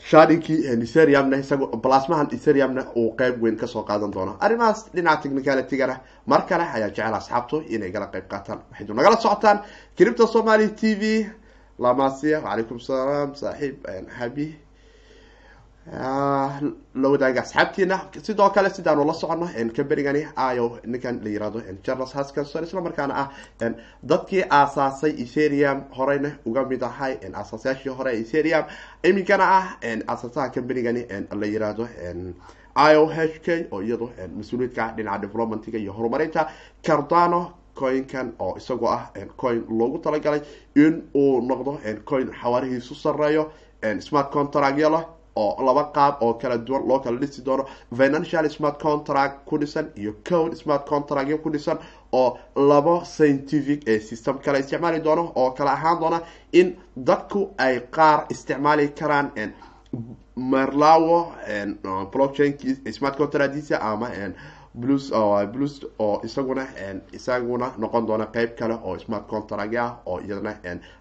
shadinkii 0.08 0.66
eteriumna 0.72 1.36
isaga 1.36 1.66
blasmahan 1.84 2.28
eteriumna 2.32 2.84
uu 2.96 3.14
qeyb 3.18 3.42
weyn 3.42 3.56
ka 3.56 3.66
soo 3.66 3.82
qaadan 3.84 4.10
doono. 4.10 4.36
Arrimahaas 4.40 4.86
dhinaca 4.94 5.22
technicalitygana 5.22 6.00
mar 6.26 6.46
kale 6.46 6.64
ayaa 6.64 6.88
jecel 6.88 7.14
asxaabtu 7.14 7.62
inay 7.68 7.90
gala 7.90 8.06
qeyb 8.06 8.26
qaataan. 8.28 8.58
Waxaydu 8.70 8.94
nagala 8.94 9.16
socotaan 9.20 9.60
cripta 9.96 10.26
somaly 10.26 10.68
t 10.74 10.94
v. 10.94 11.26
Lamasiya 11.78 12.40
wacalaykum 12.40 12.78
salaam 12.80 13.34
saaxiib 13.34 13.76
habi 14.18 14.54
la 15.92 17.08
wadaaga 17.10 17.40
asxaabtiina. 17.42 18.00
Sidoo 18.22 18.50
kale 18.50 18.70
sidaanu 18.70 19.04
la 19.04 19.12
socono 19.14 19.48
combanigani 19.76 20.26
ayo 20.36 20.78
ninkan 20.86 21.20
la 21.24 21.30
yiraahdo 21.30 21.62
charles 21.82 22.12
haskinson 22.12 22.64
isla 22.64 22.80
markaana 22.80 23.14
ah 23.16 23.28
dadkii 24.02 24.44
aasaasay 24.50 25.10
etherium 25.22 25.82
horeyna 25.96 26.30
uga 26.46 26.64
mid 26.64 26.82
ahay 26.82 27.16
aasaasayaashii 27.34 27.90
hore 27.98 28.12
etherium 28.20 28.64
iminkana 29.02 29.44
ah 29.58 29.66
aasaasaha 30.08 30.50
combanigani 30.54 31.06
la 31.40 31.46
yiraahdo 31.46 31.88
io 32.92 33.06
h 33.06 33.40
k 33.44 33.66
oo 33.72 33.82
iyado 33.82 34.10
mas'uuliyiedka 34.36 34.92
dhinaca 34.96 35.18
developmentga 35.22 35.78
iyo 35.78 35.92
horumarinta. 35.92 36.46
Cardano 36.82 37.52
coinkan 37.74 38.32
oo 38.38 38.56
isagoo 38.56 38.88
ah 38.88 39.10
coin 39.36 39.64
loogu 39.68 39.98
talagalay 39.98 40.40
in 40.76 41.02
uu 41.14 41.40
noqdo 41.40 41.78
coin 42.04 42.30
xawaarihiisu 42.42 42.94
sareeyo 42.94 43.50
smart 44.00 44.30
contractyala 44.32 45.04
oo 45.36 45.64
laba 45.66 45.84
qaab 45.94 46.22
oo 46.22 46.34
kala 46.34 46.58
duwan 46.58 46.86
loo 46.88 46.98
kala 47.00 47.18
dhisi 47.18 47.42
doono. 47.44 47.64
Financial 47.96 48.48
smart 48.50 48.78
contract 48.82 49.44
ku 49.46 49.58
dhisan 49.58 49.86
iyo 49.96 50.12
code 50.28 50.56
smart 50.56 50.86
contractyo 50.88 51.38
ku 51.42 51.50
dhisan 51.50 51.78
oo 52.12 52.38
labo 52.56 53.04
scientific 53.04 53.88
ee 53.88 54.00
system 54.00 54.38
kala 54.38 54.58
isticmaali 54.58 55.00
doono 55.00 55.32
oo 55.36 55.50
kala 55.50 55.72
ahaan 55.72 56.00
doona 56.00 56.20
in 56.52 56.76
dadku 56.96 57.50
ay 57.58 57.80
qaar 57.90 58.26
isticmaali 58.30 58.88
karaan 58.88 59.30
merlawo 60.36 61.32
blockchain 62.12 62.54
smart 62.92 63.16
contractisa 63.16 63.78
ama 63.80 64.08
blues 64.74 65.10
blues 65.52 65.80
oo 65.98 66.20
isaguna 66.24 66.66
isaguna 67.12 67.72
noqon 67.78 68.06
doona 68.06 68.26
qeyb 68.26 68.54
kale 68.58 68.74
oo 68.74 68.98
smart 68.98 69.26
contract 69.26 69.74
ah 69.76 69.96
oo 70.06 70.20
iyadana 70.20 70.54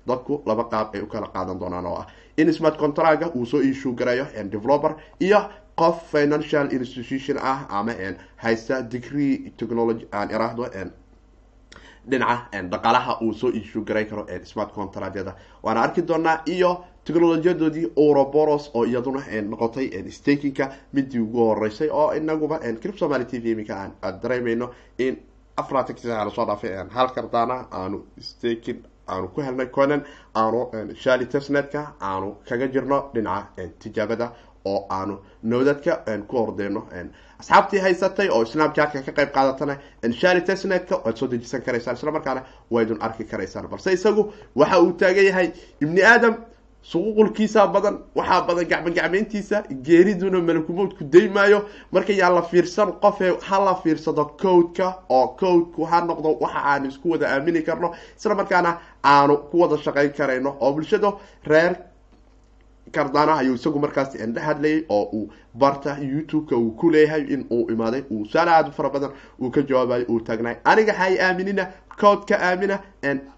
dadku 0.07 0.41
laba 0.45 0.63
qaab 0.63 0.95
ay 0.95 1.01
u 1.01 1.07
kala 1.07 1.27
qaadan 1.27 1.59
doonaan 1.59 1.85
oo 1.85 1.95
ah. 1.95 2.07
In 2.37 2.53
smart 2.53 2.77
contractga 2.77 3.31
uu 3.35 3.45
soo 3.45 3.61
issue 3.61 3.93
garayo 3.93 4.25
developer 4.49 4.95
iyo 5.19 5.49
qof 5.75 6.11
financial 6.11 6.71
institution 6.73 7.37
ah 7.41 7.67
ama 7.69 7.93
haysta 8.37 8.81
degree 8.81 9.53
technology 9.57 10.07
aan 10.11 10.29
iraahdo 10.31 10.65
dhinaca 12.09 12.61
dhaqaalaha 12.71 13.21
uu 13.21 13.33
soo 13.33 13.49
issue 13.49 13.83
garay 13.83 14.05
karo 14.05 14.25
smart 14.43 14.73
contractyada. 14.73 15.35
Waana 15.63 15.81
arki 15.81 16.01
doonaa 16.01 16.41
iyo 16.45 16.85
technolojiyadoodii 17.13 17.91
ouroboros 17.95 18.71
oo 18.73 18.83
iyaduna 18.85 19.21
noqotay 19.49 19.87
stakinka 20.11 20.65
midii 20.93 21.19
ugu 21.19 21.39
horeysay 21.49 21.89
oo 21.91 22.13
inaguba 22.13 22.59
crip 22.81 22.97
somaly 22.97 23.25
t 23.25 23.39
v 23.43 23.51
iminka 23.51 23.75
aan 23.75 24.19
dareemayno 24.23 24.69
in 24.97 25.17
afartanki 25.57 26.01
sana 26.01 26.29
soo 26.31 26.45
dhaafay 26.45 26.71
hal 26.95 27.07
kardana 27.15 27.65
aanu 27.71 28.03
staking 28.21 28.79
aanu 29.07 29.27
ku 29.27 29.41
helnay 29.41 29.67
conan 29.67 30.01
aanu 30.35 30.59
shali 31.03 31.25
tesnetka 31.25 31.81
aanu 32.01 32.35
kaga 32.49 32.67
jirno 32.67 33.09
dhinaca 33.13 33.63
tijaabada 33.79 34.31
oo 34.65 34.85
aanu 34.89 35.17
nowdadka 35.43 35.93
ku 36.27 36.37
ordeyno 36.37 36.81
asxaabtii 37.39 37.79
haysatay 37.79 38.29
oo 38.29 38.45
snapchatka 38.45 39.01
ka 39.01 39.11
qayb 39.11 39.31
qaadatana 39.37 39.77
shali 40.21 40.41
tesnetka 40.41 40.95
waad 41.05 41.15
soo 41.17 41.27
dejisan 41.31 41.61
karaysaan 41.61 41.95
isla 41.97 42.11
markaana 42.11 42.41
waydun 42.71 43.01
arki 43.01 43.23
karaysaan 43.23 43.67
balse 43.67 43.93
isagu 43.93 44.33
waxa 44.55 44.79
uu 44.81 44.91
taagan 44.91 45.25
yahay 45.25 45.47
ibni 45.81 46.01
aadam 46.03 46.35
suququlkiisa 46.81 47.67
badan 47.67 47.99
waxaa 48.15 48.47
badan 48.47 48.65
gacmo 48.69 48.89
gacmeyntiisa 48.91 49.63
geeriduna 49.83 50.41
malakumowdku 50.41 51.03
daymaayo 51.03 51.65
marka 51.91 52.13
yaa 52.13 52.29
la 52.29 52.41
fiirsan 52.41 52.93
qofe 53.01 53.35
ha 53.41 53.59
la 53.65 53.75
fiirsado 53.75 54.25
codeka 54.41 54.95
oo 55.09 55.27
codku 55.39 55.85
ha 55.85 56.01
noqdo 56.01 56.37
waxa 56.39 56.59
aanu 56.71 56.87
isku 56.87 57.09
wada 57.11 57.27
aamini 57.27 57.61
karno 57.63 57.91
isla 58.17 58.35
markaana 58.35 58.77
aanu 59.03 59.37
ku 59.51 59.59
wada 59.59 59.77
shaqeyn 59.77 60.13
karayno. 60.13 60.55
Oo 60.59 60.73
bulshada 60.73 61.13
reer 61.45 61.75
cardana 62.91 63.37
ayuu 63.37 63.55
isagu 63.55 63.79
markaas 63.79 64.15
indha 64.15 64.41
hadlayay 64.41 64.85
oo 64.89 65.03
uu 65.13 65.29
barta 65.53 65.97
youtube-ka 66.01 66.55
uu 66.55 66.71
ku 66.71 66.89
leeyahay 66.89 67.21
in 67.33 67.45
uu 67.51 67.69
imaaday. 67.71 68.03
Uu 68.09 68.21
u 68.23 68.71
fara 68.71 68.89
badan 68.89 69.11
uu 69.41 69.51
ka 69.51 69.61
jawaabayo 69.61 70.05
uu 70.09 70.19
taagnaay 70.19 70.55
aniga 70.63 70.93
hay 70.93 71.19
aaminina 71.19 71.67
codeka 72.01 72.35
aamina 72.49 72.79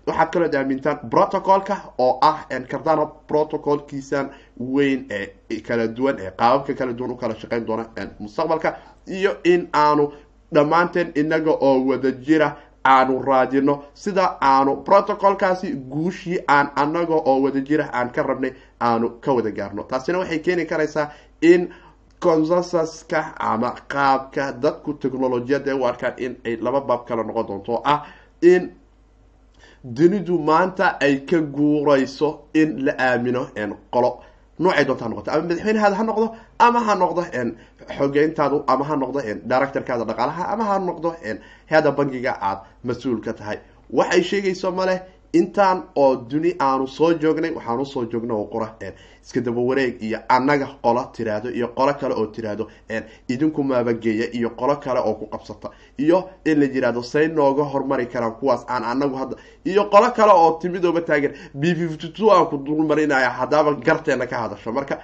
waxaad 0.08 0.30
kalood 0.34 0.56
aamintaan 0.56 1.00
protocolka 1.12 1.76
oo 1.98 2.18
ah 2.22 2.46
cardano 2.72 3.06
protocolkiisan 3.28 4.30
weyn 4.74 5.06
ee 5.10 5.60
kala 5.68 5.88
duwan 5.88 6.20
ee 6.20 6.32
qaababka 6.40 6.74
kala 6.74 6.94
duwan 6.94 7.12
u 7.12 7.16
kala 7.16 7.36
shaqeyn 7.36 7.66
doona 7.66 7.86
mustaqbalka 8.20 8.76
iyo 9.08 9.32
in 9.44 9.68
aanu 9.74 10.12
dhammaanteen 10.54 11.12
inaga 11.16 11.52
oo 11.52 11.86
wada 11.90 12.12
jira 12.12 12.56
aanu 12.86 13.22
raadino 13.22 13.84
sida 13.94 14.26
aanu 14.42 14.76
protocolkaasi 14.88 15.72
guushii 15.94 16.40
aan 16.48 16.68
anaga 16.76 17.16
oo 17.16 17.42
wada 17.44 17.62
jira 17.62 17.90
aan 17.94 18.10
ka 18.12 18.24
rabnay 18.24 18.54
aanu 18.82 19.10
ka 19.22 19.34
wada 19.34 19.52
gaarno. 19.52 19.84
Taasina 19.84 20.18
waxay 20.20 20.40
keeni 20.40 20.66
karaysaa 20.66 21.08
in 21.42 21.70
consensuska 22.20 23.34
ama 23.40 23.72
qaabka 23.88 24.52
dadku 24.52 24.94
technolojiyada 24.94 25.76
u 25.76 25.86
arkaan 25.86 26.14
in 26.18 26.36
ay 26.46 26.58
laba 26.62 26.82
baab 26.82 27.06
kala 27.08 27.24
noqon 27.24 27.48
doonto. 27.48 27.72
Oo 27.74 27.82
ah 27.86 28.02
in 28.42 28.72
dunidu 29.84 30.38
maanta 30.40 30.98
ay 31.00 31.26
ka 31.26 31.38
guurayso 31.42 32.48
in 32.54 32.86
la 32.86 32.94
aamino 32.98 33.50
qolo. 33.92 34.12
Noocay 34.60 34.86
doonta 34.86 35.06
ha 35.06 35.10
noqoto. 35.10 35.32
Ama 35.32 35.44
madaxweynehaada 35.48 35.96
ha 35.96 36.04
noqdo 36.04 36.36
ama 36.60 36.80
ha 36.86 36.94
noqdo 36.96 37.22
xogeyntaadu 37.98 38.64
ama 38.68 38.84
ha 38.86 38.96
noqdo 38.96 39.20
directorkaada 39.50 40.06
dhaqaalaha 40.06 40.44
ama 40.54 40.64
ha 40.70 40.80
noqdo 40.80 41.10
heada 41.72 41.92
bankiga 41.92 42.34
aad 42.42 42.60
mas'uul 42.84 43.22
ka 43.26 43.34
tahay. 43.34 43.58
Waxay 43.90 44.24
sheegayso 44.24 44.72
male 44.72 45.02
intaan 45.34 45.84
oo 45.96 46.16
duni 46.30 46.56
aanu 46.60 46.88
soo 46.88 47.14
joognay 47.14 47.52
waxaan 47.56 47.80
u 47.80 47.86
soo 47.86 48.06
joogna 48.12 48.34
oo 48.34 48.46
qura 48.46 48.68
iska 49.24 49.42
daba 49.42 49.62
wareeg 49.62 50.02
iyo 50.04 50.20
annaga 50.30 50.68
qolo 50.84 51.04
tiraahdo 51.16 51.50
iyo 51.50 51.68
qolo 51.68 51.94
kale 51.94 52.14
oo 52.16 52.26
tiraahdo 52.28 52.68
idinku 53.30 53.64
maabageeya 53.64 54.28
iyo 54.38 54.50
qolo 54.50 54.76
kale 54.76 55.00
oo 55.00 55.14
ku 55.14 55.26
qabsata 55.28 55.70
iyo 55.98 56.30
in 56.46 56.60
la 56.60 56.66
yiraahdo 56.66 57.02
say 57.04 57.28
nooga 57.28 57.64
hormari 57.64 58.06
karaan 58.08 58.34
kuwaas 58.40 58.66
aan 58.68 58.84
anagu 58.84 59.16
hadda 59.16 59.36
iyo 59.66 59.86
qolo 59.90 60.12
kale 60.12 60.32
oo 60.34 60.52
timidooba 60.62 61.02
taagan 61.02 61.32
b 61.54 61.64
fifty 61.76 62.10
two 62.10 62.32
aan 62.32 62.46
ku 62.48 62.58
dulmarinaya 62.58 63.30
haddaaba 63.30 63.74
garteena 63.74 64.28
ka 64.28 64.38
hadasho. 64.38 64.72
Marka 64.72 65.00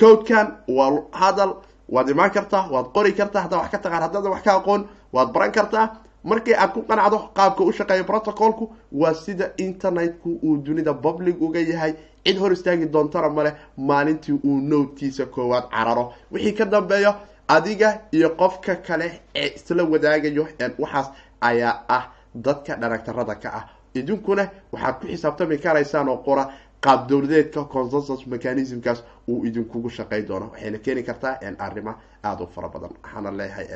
codkan 0.00 0.56
waa 0.68 1.02
hadal 1.12 1.54
waad 1.88 2.08
imaan 2.10 2.30
kartaa 2.30 2.68
waad 2.70 2.86
qori 2.94 3.12
kartaa 3.12 3.42
haddaa 3.42 3.58
wax 3.62 3.70
ka 3.70 3.78
taqaan 3.78 4.02
haddaadan 4.02 4.32
wax 4.32 4.42
ka 4.42 4.52
aqoon 4.56 4.84
waad 5.12 5.32
baran 5.32 5.52
kartaa 5.52 5.96
markii 6.24 6.54
aad 6.54 6.72
ku 6.72 6.82
qanacdo 6.82 7.18
qaabka 7.34 7.64
u 7.64 7.72
shaqeeya 7.72 8.04
protocolku 8.04 8.70
waa 8.92 9.14
sida 9.14 9.52
internetku 9.56 10.38
uu 10.42 10.56
dunida 10.56 10.94
public 10.94 11.40
uga 11.40 11.60
yahay. 11.60 11.94
Cid 12.24 12.38
hor 12.38 12.52
istaagi 12.52 12.86
doontana 12.86 13.28
male 13.28 13.52
maalintii 13.76 14.32
uu 14.44 14.60
nowtkiisa 14.60 15.26
koowaad 15.26 15.70
cararo. 15.70 16.12
Wixii 16.32 16.52
ka 16.54 16.64
dambeeyo 16.64 17.14
adiga 17.48 18.00
iyo 18.12 18.30
qofka 18.36 18.76
kale 18.76 19.20
ee 19.34 19.52
isla 19.56 19.82
wadaagayo 19.84 20.46
waxaas 20.78 21.10
ayaa 21.40 21.84
ah 21.88 22.04
dadka 22.34 22.76
dharagtarada 22.76 23.34
ka 23.34 23.48
ah. 23.54 23.64
Idinkuna 23.94 24.48
waxaad 24.72 24.94
ku 25.00 25.06
xisaabtami 25.06 25.58
karaysaan 25.58 26.08
oo 26.08 26.16
qora 26.16 26.48
qaab 26.80 27.08
dowladeedka 27.08 27.64
consensus 27.64 28.26
mechanismkaas 28.26 29.02
uu 29.28 29.44
idinkugu 29.44 29.90
shaqey 29.90 30.22
doono. 30.22 30.50
Waxayna 30.52 30.78
keeni 30.78 31.02
kartaa 31.02 31.38
arrimo 31.58 31.94
aada 32.24 32.44
u 32.44 32.46
fara 32.46 32.68
badan 32.68 32.90
waxaana 33.02 33.30
leeyahay 33.30 33.66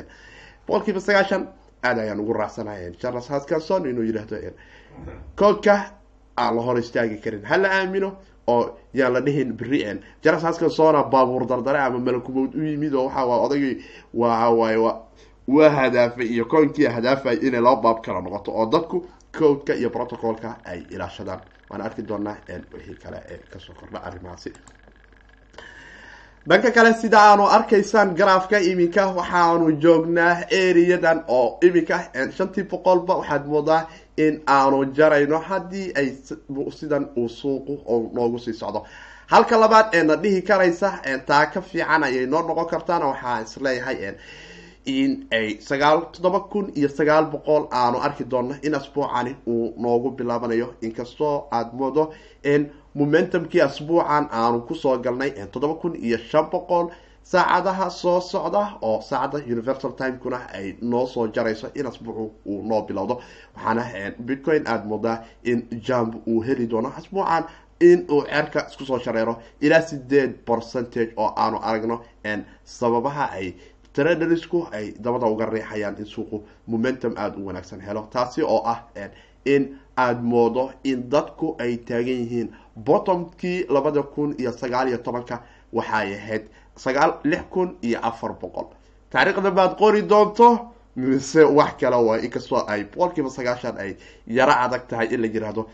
boqol 0.67 0.83
kiiba 0.85 0.99
sagaashan 0.99 1.47
aad 1.87 1.97
ayaan 1.99 2.19
ugu 2.19 2.33
raacsanahay. 2.33 2.91
Charles 3.01 3.27
haskinson 3.29 3.85
inuu 3.89 4.03
yidhaahdo 4.03 4.35
koodka 5.35 5.75
aan 6.37 6.55
la 6.55 6.61
hor 6.61 6.77
istaagi 6.79 7.17
karin. 7.23 7.43
Hala 7.45 7.67
aamino 7.79 8.09
oo 8.47 8.79
yaan 8.93 9.13
la 9.13 9.21
dhihin 9.25 9.53
beri 9.57 9.79
charles 10.23 10.43
haskinsona 10.43 11.03
baabuur 11.03 11.45
dardare 11.47 11.79
ama 11.79 11.99
malakumowd 11.99 12.55
u 12.55 12.61
yimid 12.63 12.93
oo 12.93 13.05
waxa 13.05 13.23
odaygii 13.45 13.75
waawaaye 14.13 14.77
waa 15.47 15.69
hadaafay 15.69 16.27
iyo 16.27 16.45
koonkii 16.45 16.85
hadaafay 16.85 17.35
inay 17.47 17.61
laba 17.61 17.81
baab 17.81 18.01
kala 18.05 18.21
noqoto 18.21 18.51
oo 18.51 18.65
dadku 18.65 18.97
codeka 19.37 19.73
iyo 19.75 19.89
protocolka 19.89 20.57
ay 20.65 20.79
ilaashadaan. 20.89 21.39
Waan 21.69 21.81
arki 21.81 22.01
doonaa 22.07 22.35
wixii 22.73 22.95
kale 23.03 23.19
ee 23.29 23.37
ka 23.51 23.59
soo 23.59 23.73
kordha 23.79 23.99
arrimahaasi 24.03 24.53
dhanka 26.47 26.71
kale 26.71 26.93
sida 27.01 27.19
aanu 27.21 27.43
arkaysaan 27.57 28.15
garaafka 28.19 28.57
iminka 28.71 29.03
waxaanu 29.17 29.71
joognaa 29.83 30.35
eriyadan 30.61 31.19
oo 31.37 31.57
iminka 31.67 31.97
shantii 32.37 32.63
boqolba 32.71 33.13
waxaad 33.19 33.45
moodaa 33.53 33.87
in 34.25 34.33
aanu 34.57 34.77
jarayno 34.97 35.39
haddii 35.49 35.87
ay 35.99 36.07
sidan 36.79 37.05
uu 37.17 37.29
suuqu 37.29 37.73
noogu 38.15 38.39
sii 38.39 38.53
socdo. 38.53 38.85
Halka 39.31 39.57
labaad 39.59 39.87
ee 39.93 40.03
na 40.03 40.15
dhihi 40.15 40.41
karaysa 40.41 40.89
taa 41.27 41.45
ka 41.53 41.61
fiican 41.61 42.03
ayay 42.03 42.25
noo 42.25 42.41
noqon 42.47 42.65
kartaana 42.71 43.05
waxaa 43.11 43.41
is 43.43 43.57
leeyahay 43.65 43.97
in 44.85 45.27
ay 45.31 45.47
sagaal 45.69 45.97
toddoba 46.13 46.39
kun 46.51 46.71
iyo 46.75 46.89
sagaal 46.89 47.25
boqol 47.33 47.63
aanu 47.71 47.97
arki 48.07 48.23
doonno 48.23 48.55
in 48.63 48.75
asbuucani 48.75 49.35
uu 49.47 49.73
noogu 49.77 50.09
bilaabanayo. 50.11 50.67
Inkastoo 50.81 51.47
aada 51.51 51.71
moodo 51.73 52.13
in 52.43 52.69
momentumkii 52.99 53.61
asbuucan 53.61 54.25
aanu 54.31 54.61
ku 54.67 54.75
soo 54.75 54.97
galnay 55.05 55.31
toddoba 55.51 55.75
kun 55.81 55.93
iyo 55.95 56.17
shan 56.29 56.45
boqol 56.51 56.87
saacadaha 57.31 57.89
soo 57.89 58.19
socda 58.21 58.61
oo 58.81 59.01
saacadda 59.01 59.37
universal 59.53 59.91
timekuna 59.99 60.39
ay 60.57 60.67
noo 60.81 61.05
soo 61.13 61.27
jarayso 61.35 61.67
in 61.75 61.85
asbuucu 61.87 62.31
uu 62.45 62.61
noo 62.69 62.81
bilowdo. 62.87 63.21
Waxaana 63.55 63.83
bitcoin 64.27 64.63
aada 64.67 64.85
moodaa 64.85 65.17
in 65.43 65.67
jamb 65.87 66.13
uu 66.27 66.41
heli 66.41 66.67
doono 66.69 66.91
asbuucan 66.97 67.43
in 67.79 68.05
uu 68.11 68.23
cerka 68.31 68.59
isku 68.69 68.85
soo 68.85 68.99
shareero 68.99 69.33
ilaa 69.61 69.81
sideed 69.81 70.31
percentage 70.45 71.11
oo 71.17 71.33
aanu 71.35 71.57
aragno 71.61 72.01
sababaha 72.63 73.25
ay 73.31 73.53
tradersku 73.93 74.67
ay 74.71 74.93
dabada 75.03 75.25
uga 75.27 75.45
riixayaan 75.45 75.95
in 75.99 76.05
suuqu 76.05 76.41
momentum 76.67 77.13
aada 77.17 77.37
u 77.37 77.45
wanaagsan 77.47 77.81
helo. 77.81 78.07
Taasi 78.11 78.41
oo 78.41 78.61
ah 78.65 78.79
in 79.45 79.77
aada 79.97 80.21
moodo 80.21 80.71
in 80.83 81.09
dadku 81.09 81.55
ay 81.59 81.77
taagan 81.77 82.19
yihiin 82.23 82.49
bottomkii 82.85 83.65
labada 83.69 84.03
kun 84.03 84.35
iyo 84.37 84.51
sagaal 84.51 84.87
iyo 84.87 84.97
tobanka 84.97 85.41
waxay 85.73 86.13
ahayd 86.15 86.43
sagaal 86.75 87.13
lix 87.23 87.41
kun 87.49 87.77
iyo 87.81 87.99
afar 88.03 88.33
boqol. 88.41 88.67
Taariikhda 89.09 89.51
baad 89.51 89.75
qori 89.77 90.01
doonto 90.01 90.47
mise 90.95 91.41
wax 91.57 91.73
kale 91.79 91.95
waay 92.07 92.25
inkastoo 92.25 92.63
ay 92.67 92.83
boqolkiiba 92.83 93.29
sagaashan 93.29 93.77
ay 93.77 93.95
yaro 94.27 94.51
adag 94.65 94.87
tahay 94.87 95.07
in 95.13 95.21
la 95.21 95.27
yiraahdo 95.27 95.67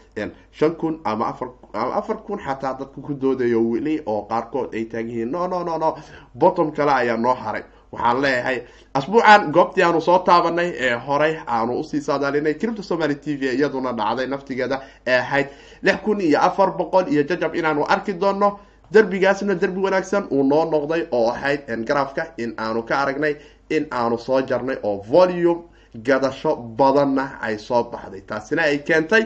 shan 0.52 0.76
kun 0.76 1.00
ama 1.04 1.26
afar 1.28 1.50
ama 1.74 1.94
afar 1.96 2.18
kun 2.26 2.40
xataa 2.40 2.74
dadku 2.80 3.02
ku 3.02 3.14
doodayo 3.14 3.60
weli 3.72 4.02
oo 4.06 4.22
qaarkood 4.30 4.74
ay 4.74 4.86
taagan 4.86 5.10
yihiin. 5.10 5.32
No 5.32 5.48
no 5.48 5.64
no 5.64 5.78
no. 5.78 5.96
Bottom 6.36 6.72
kale 6.72 6.92
ayaa 6.92 7.18
noo 7.18 7.34
haray 7.34 7.64
waxaan 7.94 8.22
leeyahay 8.24 8.58
asbuucan 8.98 9.52
goobtii 9.56 9.84
aanu 9.88 10.02
soo 10.02 10.20
taabanay 10.28 10.70
ee 10.86 10.94
horey 11.08 11.34
aanu 11.56 11.80
u 11.80 11.84
sii 11.84 12.02
saadaalinay 12.08 12.54
cripto 12.62 12.84
somaly 12.84 13.16
t 13.16 13.36
v 13.40 13.42
iyaduna 13.58 13.92
dhacday 14.00 14.28
naftigeeda 14.34 14.78
ee 15.08 15.18
ahayd 15.24 15.48
lix 15.84 15.98
kun 16.06 16.22
iyo 16.22 16.40
afar 16.48 16.70
boqol 16.78 17.06
iyo 17.14 17.24
jajab 17.30 17.56
inaanu 17.56 17.86
arki 17.94 18.14
doono 18.14 18.60
derbigaasna 18.94 19.56
derbi 19.62 19.80
wanaagsan 19.86 20.24
uu 20.32 20.44
noo 20.44 20.66
noqday 20.74 21.02
oo 21.12 21.30
ahayd 21.32 21.62
garaafka 21.88 22.24
in 22.38 22.54
aanu 22.58 22.84
ka 22.84 22.94
aragnay 23.02 23.36
in 23.70 23.88
aanu 23.92 24.18
soo 24.18 24.42
jarnay 24.50 24.78
oo 24.84 24.98
volume 25.12 25.62
gadasho 26.08 26.56
badanna 26.56 27.26
ay 27.42 27.58
soo 27.58 27.84
baxday. 27.92 28.22
Taasina 28.22 28.62
ay 28.64 28.78
keentay 28.88 29.24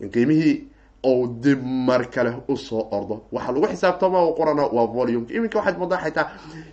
in 0.00 0.10
qiimihii 0.10 0.54
ou 1.02 1.26
dib 1.26 1.62
mar 1.64 2.02
kale 2.10 2.32
u 2.48 2.56
soo 2.56 2.88
ordo. 2.90 3.22
Waxaa 3.32 3.52
lagu 3.52 3.66
xisaabtama 3.66 4.22
u 4.24 4.34
qorana 4.34 4.64
waa 4.72 4.86
volumeka. 4.86 5.34
Iminka 5.34 5.58
waxaad 5.58 5.78
moodaa 5.78 5.98
xataa 6.04 6.26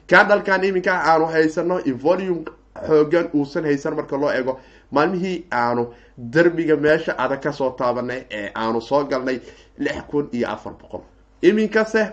candalkan 0.08 0.64
iminka 0.64 0.92
aanu 1.10 1.26
haysano 1.26 1.80
in 1.86 1.94
volume 1.98 2.44
xoogan 2.88 3.30
uusan 3.34 3.64
haysan 3.66 3.96
marka 3.96 4.18
loo 4.18 4.32
eego 4.32 4.60
maalmihii 4.92 5.46
aanu 5.52 5.88
derbiga 6.18 6.76
meesha 6.76 7.14
adag 7.18 7.42
ka 7.42 7.52
soo 7.52 7.70
taabanay 7.72 8.26
ee 8.32 8.52
aanu 8.56 8.82
soo 8.82 9.04
galnay 9.06 9.40
lix 9.78 9.98
kun 10.10 10.28
iyo 10.34 10.48
afar 10.50 10.74
boqol. 10.74 11.02
Iminkase 11.42 12.12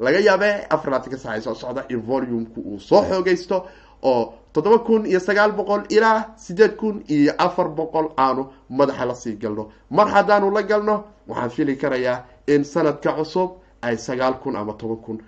laga 0.00 0.18
yaabe 0.20 0.66
afar 0.70 0.90
laatanka 0.92 1.18
saacay 1.18 1.40
soo 1.42 1.54
socda 1.54 1.84
in 1.88 2.00
volumku 2.00 2.60
uu 2.60 2.78
soo 2.80 3.02
xoogaysto 3.02 3.66
oo 4.02 4.34
toddoba 4.52 4.78
kun 4.78 5.06
iyo 5.06 5.20
sagaal 5.20 5.52
boqol 5.52 5.82
ilaa 5.88 6.34
sideed 6.36 6.76
kun 6.76 7.02
iyo 7.08 7.32
afar 7.38 7.68
boqol 7.68 8.08
aanu 8.16 8.46
madaxa 8.70 9.04
la 9.06 9.14
sii 9.14 9.36
galno. 9.36 9.68
Mar 9.90 10.08
haddaanu 10.08 10.50
la 10.50 10.62
galno 10.62 11.04
waxaan 11.28 11.50
fili 11.50 11.76
karayaa 11.76 12.24
in 12.46 12.64
sanadka 12.64 13.12
cusub 13.16 13.50
ay 13.82 13.96
sagaal 13.96 14.34
kun 14.42 14.56
ama 14.56 14.72
toban 14.74 14.96
kun 14.96 15.18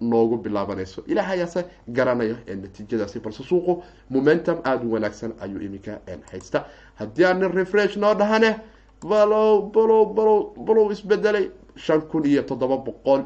noogu 0.00 0.36
bilaabanayso. 0.36 1.02
Ilaah 1.06 1.30
ayaase 1.30 1.64
garanayo 1.88 2.36
natiijadaasi 2.46 3.20
balse 3.20 3.42
suuqu 3.42 3.82
momentum 4.10 4.58
aada 4.64 4.84
u 4.84 4.92
wanaagsan 4.92 5.32
ayuu 5.40 5.60
iminka 5.60 5.98
haysta 6.32 6.66
haddii 6.94 7.24
aanin 7.24 7.52
refresh 7.52 7.96
noo 7.96 8.14
dhahane 8.14 8.56
balow 9.02 9.62
balow 9.74 10.04
balow 10.14 10.52
balow 10.56 10.90
isbedelay. 10.92 11.50
Shan 11.76 12.00
kun 12.02 12.24
iyo 12.26 12.42
toddoba 12.42 12.76
boqol 12.76 13.22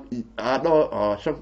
shan 1.18 1.34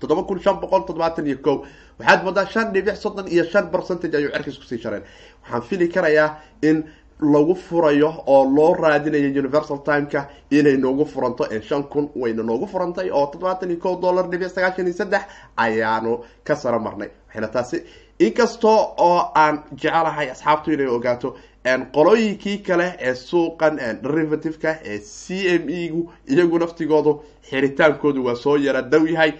toddoba 0.00 0.22
kun 0.26 0.40
shan 0.40 0.60
boqol 0.60 0.82
toddobaatan 0.86 1.26
iyo 1.26 1.38
ko 1.38 1.64
waxaad 1.98 2.24
moodaa 2.24 2.46
shan 2.46 2.72
dhibic 2.72 2.96
soddon 2.96 3.28
iyo 3.28 3.44
shan 3.44 3.70
percentage 3.70 4.14
ayuu 4.16 4.30
cerkiis 4.34 4.58
ku 4.58 4.64
sii 4.64 4.78
shareen. 4.82 5.02
Waxaan 5.42 5.62
fili 5.62 5.88
karayaa 5.88 6.36
in 6.62 6.82
lagu 7.20 7.54
furayo 7.54 8.12
oo 8.26 8.44
loo 8.44 8.74
raadinayo 8.74 9.28
universal 9.40 9.78
timeka 9.84 10.28
inay 10.50 10.76
noogu 10.76 11.04
furanto 11.06 11.44
shan 11.68 11.82
kun 11.84 12.10
wayna 12.16 12.42
noogu 12.42 12.66
furantay 12.66 13.10
oo 13.10 13.26
toddobaatan 13.26 13.70
iyo 13.70 13.78
ko 13.80 13.96
dollar 14.02 14.28
dhibic 14.30 14.48
sagaashan 14.50 14.86
iyo 14.86 14.94
saddex 14.96 15.22
ayaanu 15.56 16.20
ka 16.44 16.56
saro 16.56 16.78
marnay. 16.80 17.08
Waxayna 17.28 17.48
taasi 17.48 17.82
inkastoo 18.18 18.94
oo 18.98 19.30
aan 19.34 19.62
jecelahay 19.76 20.30
asxaabtu 20.30 20.72
inay 20.72 20.86
ogaato 20.86 21.36
qolooyinkii 21.94 22.58
kale 22.62 22.94
ee 23.00 23.14
suuqan 23.14 23.76
derivativeka 24.02 24.78
ee 24.84 24.98
c 24.98 25.58
m 25.58 25.68
e 25.70 25.88
gu 25.88 26.10
iyagu 26.28 26.58
naftigoodu 26.58 27.20
xiritaankoodu 27.50 28.24
waa 28.24 28.34
soo 28.36 28.56
yara 28.56 28.82
dow 28.82 29.06
yahay. 29.06 29.32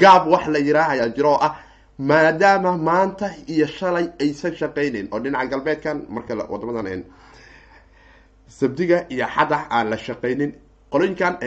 Gaab 0.00 0.26
wax 0.28 0.46
la 0.48 0.58
yiraa 0.58 0.88
ayaa 0.88 1.08
jiro 1.08 1.30
oo 1.32 1.38
ah 1.40 1.54
maadaama 1.98 2.76
maanta 2.78 3.30
iyo 3.46 3.66
shalay 3.66 4.06
aysan 4.20 4.54
shaqeyneyn 4.56 5.08
oo 5.12 5.20
dhinaca 5.20 5.46
galbeedkan 5.50 6.02
marka 6.08 6.34
wadamadan 6.34 7.04
sabdiga 8.48 9.04
iyo 9.10 9.26
xada 9.26 9.66
aan 9.70 9.90
la 9.90 9.96
shaqeynin 9.96 10.52
qolooyinkan 10.90 11.36
ga 11.40 11.46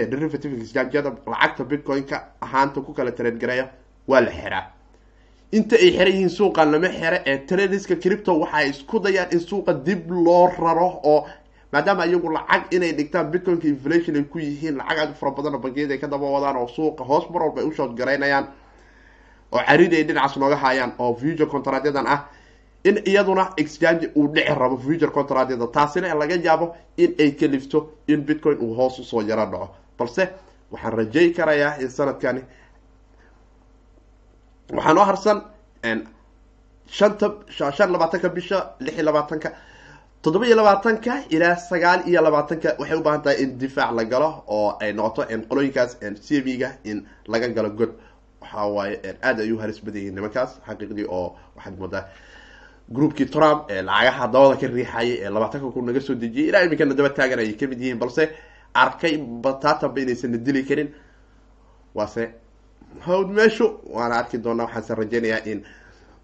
ee 0.00 0.06
derivative 0.06 0.60
exchangeada 0.62 1.10
lacagta 1.26 1.64
bitcoin-ka 1.64 2.16
ahaanta 2.40 2.80
ku 2.80 2.92
kala 2.92 3.12
tareedgareeya 3.12 3.68
waa 4.08 4.20
la 4.20 4.30
xiraa 4.30 4.64
inta 5.52 5.76
ay 5.76 5.90
xiran 5.92 6.12
yihiin 6.12 6.28
suuqan 6.28 6.70
lama 6.72 6.88
xere 6.88 7.22
ee 7.26 7.38
tradiska 7.46 7.96
cripto 7.96 8.38
waxay 8.40 8.70
isku 8.70 8.98
dayaan 9.00 9.28
in 9.32 9.40
suuqa 9.40 9.72
dib 9.74 10.10
loo 10.10 10.46
raro 10.58 11.00
oo 11.04 11.26
maadaama 11.72 12.06
iyagu 12.06 12.28
lacag 12.32 12.62
inay 12.74 12.92
dhigtaan 12.92 13.30
bitcoinka 13.30 13.68
inflation 13.68 14.16
ay 14.16 14.24
ku 14.24 14.38
yihiin 14.38 14.76
lacag 14.76 14.98
aad 14.98 15.10
u 15.10 15.14
fara 15.14 15.32
badan 15.32 15.54
oo 15.54 15.58
bangiyada 15.60 15.94
ay 15.94 16.00
ka 16.00 16.06
daba 16.08 16.26
wadaan 16.26 16.56
oo 16.56 16.68
suuqa 16.68 17.04
hoos 17.04 17.30
mar 17.30 17.42
walba 17.42 17.60
ay 17.62 17.66
ushood 17.68 17.94
garaynayaan 17.94 18.46
oo 19.52 19.60
carid 19.66 19.92
ay 19.94 20.02
dhinacaas 20.04 20.36
nooga 20.36 20.56
haayaan 20.56 20.92
oo 20.98 21.12
video 21.14 21.46
contractyadan 21.46 22.06
ah 22.06 22.26
in 22.84 22.96
iyaduna 23.06 23.44
exchange 23.56 24.10
uu 24.16 24.28
dhici 24.34 24.54
rabo 24.54 24.76
future 24.78 25.10
contractyada 25.10 25.66
taasina 25.76 26.14
laga 26.14 26.36
yaabo 26.36 26.74
in 26.96 27.14
ay 27.18 27.30
kalifto 27.32 27.78
in 28.08 28.20
bitcoin 28.26 28.58
uu 28.60 28.74
hoos 28.74 28.98
u 28.98 29.04
soo 29.04 29.22
yaro 29.22 29.46
dhaco. 29.52 29.68
Balse 29.98 30.28
waxaan 30.72 30.92
rajay 30.98 31.30
karayaa 31.32 31.78
in 31.80 31.88
sanadkani. 31.90 32.42
Waxaa 34.72 34.92
noo 34.94 35.04
harsan 35.04 35.38
shanta 36.86 37.26
shan 37.50 37.90
labaatanka 37.92 38.28
bisha 38.28 38.58
lix 38.80 38.94
iyo 38.94 39.04
labaatanka 39.04 39.48
toddoba 40.22 40.46
iyo 40.46 40.56
labaatanka 40.56 41.12
ilaa 41.30 41.56
sagaal 41.56 42.00
iyo 42.08 42.20
labaatanka 42.22 42.76
waxay 42.78 42.96
u 42.98 43.02
baahan 43.02 43.22
tahay 43.22 43.42
in 43.42 43.58
difaac 43.58 43.90
la 43.96 44.04
galo 44.04 44.44
oo 44.48 44.76
ay 44.80 44.92
noqoto 44.92 45.22
qolooyinkaas 45.48 45.96
c 46.26 46.42
m 46.44 46.58
ga 46.58 46.68
in 46.84 47.06
laga 47.26 47.48
galo 47.48 47.70
god. 47.70 47.92
Waxa 48.42 48.66
waaye 48.76 49.00
aada 49.22 49.42
ay 49.42 49.52
u 49.52 49.58
halis 49.58 49.80
badan 49.84 50.00
yihiin 50.00 50.14
nimankaas 50.14 50.60
xaqiiqdii 50.66 51.06
oo 51.08 51.36
waxaad 51.56 51.78
moodaa 51.78 52.04
groupkii 52.92 53.26
trump 53.30 53.70
ee 53.70 53.82
lacagaha 53.82 54.26
dabada 54.28 54.56
ka 54.60 54.66
riixayay 54.66 55.18
ee 55.24 55.30
labaatanka 55.30 55.70
kun 55.72 55.84
naga 55.86 56.00
soo 56.00 56.14
dejiyay 56.14 56.48
ilaa 56.48 56.64
iminkana 56.64 56.94
daba 56.94 57.10
taagan 57.10 57.38
ayay 57.38 57.56
ka 57.56 57.66
mid 57.66 57.80
yihiin 57.80 57.98
balse 57.98 58.28
arkay 58.74 59.16
bataatanba 59.18 60.00
inaysana 60.00 60.36
dili 60.38 60.62
karin. 60.64 60.88
Waase 61.94 62.30
hawd 63.06 63.28
meeshu 63.30 63.66
waana 63.94 64.14
arki 64.18 64.38
doonaa 64.38 64.64
waxaanse 64.66 64.94
rajeynayaa 64.94 65.44
in 65.46 65.64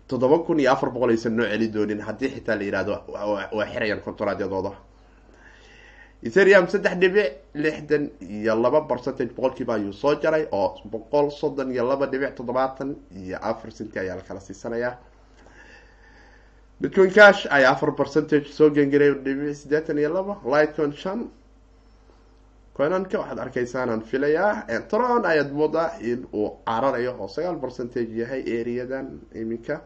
toddoba 0.09 0.39
kun 0.39 0.61
iyo 0.61 0.73
afar 0.73 0.91
boqol 0.91 1.11
aysan 1.11 1.37
noo 1.37 1.47
celi 1.47 1.69
doonin 1.69 2.01
haddii 2.01 2.29
xitaa 2.35 2.57
la 2.57 2.63
yihahdo 2.65 2.95
waa 3.57 3.67
xirayaan 3.73 4.01
kontoraadyadooda 4.03 4.73
etherium 6.23 6.67
saddex 6.69 6.95
dhibic 7.01 7.29
lixdan 7.55 8.11
iyo 8.21 8.55
laba 8.63 8.81
percentage 8.91 9.33
boqolkiiba 9.37 9.75
ayuu 9.75 9.93
soo 9.93 10.15
jaray 10.23 10.47
oo 10.53 10.75
boqol 10.93 11.31
soddon 11.31 11.71
iyo 11.73 11.85
laba 11.89 12.07
dhibic 12.07 12.35
toddobaatan 12.37 12.97
iyo 13.17 13.39
afar 13.43 13.71
centi 13.73 13.99
ayaa 13.99 14.17
la 14.17 14.23
kala 14.23 14.41
siisanayaa 14.41 14.99
bitcoin 16.81 17.11
cash 17.13 17.47
ayaa 17.51 17.73
afar 17.75 17.93
percentage 18.01 18.49
soo 18.59 18.71
gengaray 18.77 19.11
dhibic 19.25 19.55
siddeetan 19.61 19.99
iyo 19.99 20.11
laba 20.17 20.35
lightcon 20.53 20.93
shan 21.03 21.21
coinanka 22.77 23.17
waxaad 23.21 23.39
arkaysaanaan 23.45 24.03
filayaa 24.11 24.81
tron 24.91 25.25
ayaad 25.33 25.51
moodaa 25.59 25.89
in 26.11 26.21
uu 26.33 26.49
cararayo 26.67 27.13
oo 27.21 27.29
sagaal 27.29 27.57
percentage 27.65 28.13
yahay 28.21 28.43
areadan 28.61 29.07
iminka. 29.35 29.81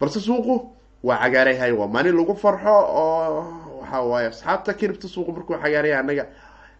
Balse 0.00 0.20
suuqu 0.20 0.54
waa 1.02 1.18
cagaarayahay 1.22 1.72
waa 1.80 1.88
maalin 1.94 2.16
lagu 2.20 2.34
farxo 2.44 2.74
oo 3.02 3.80
waxa 3.80 3.98
waaye 4.10 4.26
asxaabta 4.32 4.72
kiribta 4.74 5.08
suuqu 5.08 5.30
markuu 5.32 5.56
cagaaraya 5.64 5.98
anaga 5.98 6.24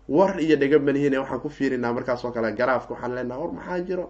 war 0.09 0.39
iyo 0.41 0.57
dhega 0.57 0.79
malihin 0.79 1.19
waxaan 1.19 1.41
ku 1.41 1.49
fiirinaa 1.49 1.93
markaas 1.93 2.23
kale 2.35 2.53
garaafka 2.61 2.95
waxaan 2.95 3.15
leenaha 3.17 3.41
war 3.43 3.53
maxaa 3.59 3.81
jiro? 3.89 4.07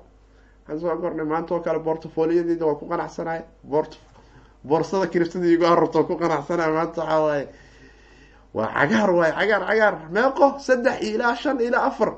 Waxaan 0.69 0.81
soo 0.81 0.97
kornay 1.01 1.25
maanta 1.33 1.55
oo 1.55 1.61
kale 1.61 1.79
portfoliyadeyda 1.81 2.67
waa 2.67 2.75
ku 2.81 2.85
qanacsanahay 2.89 3.43
bort 3.65 3.97
boorsada 4.65 5.07
kiribtada 5.07 5.47
igu 5.47 5.65
arabto 5.67 6.05
ku 6.07 6.17
qanacsanahay 6.17 6.73
maanta 6.73 7.01
waxaa 7.03 7.21
waaye. 7.25 7.49
Waa 8.55 8.67
cagaar 8.75 9.11
waay 9.11 9.33
cagaar 9.33 9.63
cagaar. 9.69 9.95
Meeqo 10.11 10.59
saddex 10.59 11.01
ilaa 11.03 11.35
shan 11.37 11.61
ilaa 11.61 11.87
afar. 11.87 12.15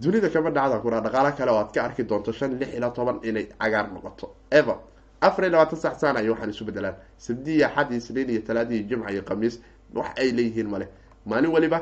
Dunida 0.00 0.28
kama 0.30 0.50
dhacda 0.50 0.78
kuna 0.78 1.00
dhaqaalo 1.00 1.32
kale 1.36 1.50
oo 1.50 1.58
aad 1.58 1.72
ka 1.74 1.82
arki 1.84 2.02
doonto 2.04 2.32
shan 2.32 2.58
lix 2.58 2.70
ilaa 2.76 2.90
toban 2.90 3.18
inay 3.22 3.46
cagaar 3.60 3.86
noqoto. 3.92 4.30
Ever. 4.50 4.76
Afar 5.20 5.44
iyo 5.44 5.52
labaatan 5.52 5.78
sac 5.78 5.98
saan 6.00 6.16
ay 6.16 6.28
waxaan 6.30 6.50
isu 6.50 6.64
bedelaan 6.64 6.94
sabdiya 7.18 7.66
axad 7.68 7.90
iyo 7.90 7.98
isniin 7.98 8.30
iyo 8.30 8.40
talaada 8.46 8.74
iyo 8.74 8.82
jimca 8.88 9.10
iyo 9.10 9.22
khamiis 9.26 9.60
wax 9.94 10.06
ay 10.20 10.30
leeyihiin 10.32 10.68
male 10.70 10.86
maalin 11.26 11.50
waliba 11.50 11.78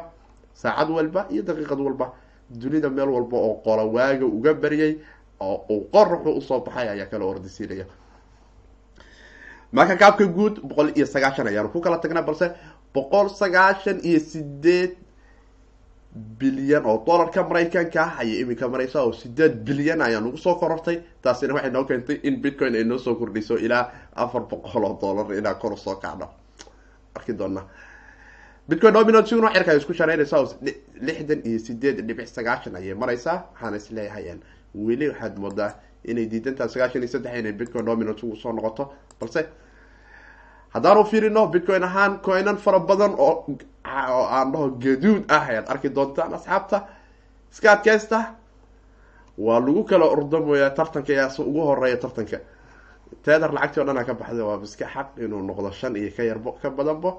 saacad 0.55 0.89
walba 0.91 1.27
iyo 1.31 1.43
daqiiqad 1.43 1.81
walba 1.81 2.13
dunida 2.49 2.89
meel 2.89 3.09
walba 3.09 3.37
oo 3.37 3.61
qola 3.65 3.85
waaga 3.85 4.25
uga 4.25 4.55
baryay 4.55 4.97
oo 5.41 5.57
uu 5.69 5.85
qoraxu 5.93 6.31
u 6.33 6.41
soo 6.41 6.61
baxay 6.65 6.89
ayaa 6.89 7.07
kala 7.13 7.25
ordisiinaya 7.27 7.85
marka 9.73 9.97
kaabka 9.97 10.25
guud 10.27 10.61
boqol 10.63 10.91
iyo 10.97 11.07
sagaashan 11.07 11.47
ayaanu 11.49 11.69
ku 11.73 11.81
kala 11.81 11.99
tagnaa 11.99 12.23
balse 12.23 12.47
boqol 12.95 13.29
sagaashan 13.31 14.01
iyo 14.05 14.21
sideed 14.21 14.93
bilyan 16.39 16.85
oo 16.87 17.05
dollarka 17.07 17.43
maraykanka 17.45 18.01
ah 18.03 18.19
ayay 18.21 18.41
iminka 18.41 18.69
mareysa 18.69 19.03
oo 19.05 19.13
sideed 19.13 19.53
bilyan 19.67 20.01
ayaa 20.01 20.21
nagu 20.21 20.37
soo 20.39 20.55
korortay. 20.55 21.01
Taasina 21.23 21.55
waxay 21.55 21.71
noo 21.71 21.85
keentay 21.85 22.21
in 22.23 22.41
bitcoin 22.43 22.75
ay 22.75 22.85
noo 22.85 22.99
soo 22.99 23.15
kordhiso 23.15 23.57
ilaa 23.59 23.93
afar 24.15 24.43
boqol 24.49 24.85
oo 24.85 24.99
dollar 25.01 25.27
ilaa 25.39 25.55
kor 25.55 25.73
u 25.73 25.77
soo 25.77 25.97
kacdo 26.01 26.29
arki 27.15 27.33
doona 27.37 27.63
bitcoin 28.69 28.93
dominant 28.95 29.27
siguna 29.29 29.51
xirka 29.53 29.71
ay 29.73 29.79
isku 29.79 29.93
shareynaysa 29.93 30.39
oo 30.41 30.49
lixdan 31.07 31.41
iyo 31.45 31.59
sideed 31.59 32.01
dhibic 32.07 32.29
sagaashan 32.29 32.77
ayay 32.77 32.95
mareysaa 32.95 33.45
waxaana 33.53 33.77
is 33.77 33.91
leeyahay 33.91 34.39
weli 34.75 35.09
waxaad 35.09 35.37
moodaa 35.39 35.75
inay 36.11 36.27
diidantaha 36.27 36.69
sagaashan 36.69 37.03
iyo 37.03 37.11
saddex 37.15 37.35
inay 37.39 37.53
bitcoin 37.53 37.85
dominant 37.85 38.23
ugu 38.23 38.37
soo 38.37 38.53
noqoto 38.53 38.85
balse 39.21 39.41
haddaanu 40.75 41.05
fiirino 41.11 41.47
bitcoin 41.55 41.83
ahaan 41.83 42.19
coinan 42.27 42.57
fara 42.57 42.79
badan 42.79 43.15
oo 43.19 43.47
oo 44.15 44.25
aan 44.37 44.53
dhaho 44.53 44.71
gaduud 44.83 45.23
ah 45.29 45.43
ayaad 45.51 45.67
arki 45.73 45.89
doontaan 45.97 46.35
asxaabta 46.35 46.79
iska 47.53 47.73
adkaysta 47.73 48.19
waa 49.39 49.61
lagu 49.61 49.85
kala 49.85 50.05
ordamooyaa 50.17 50.71
tartanka 50.71 51.13
ayaa 51.13 51.31
ugu 51.39 51.61
horreeya 51.69 51.97
tartanka 51.97 52.39
teedar 53.25 53.53
lacagtii 53.55 53.81
o 53.81 53.85
dhan 53.85 53.99
a 53.99 54.05
ka 54.05 54.15
baxday 54.15 54.45
waa 54.49 54.59
iska 54.65 54.87
xaq 54.95 55.09
inuu 55.25 55.43
noqdo 55.49 55.71
shan 55.73 55.97
iyo 55.97 56.11
ka 56.17 56.23
yarbo 56.25 56.53
ka 56.63 56.71
badanbo 56.71 57.11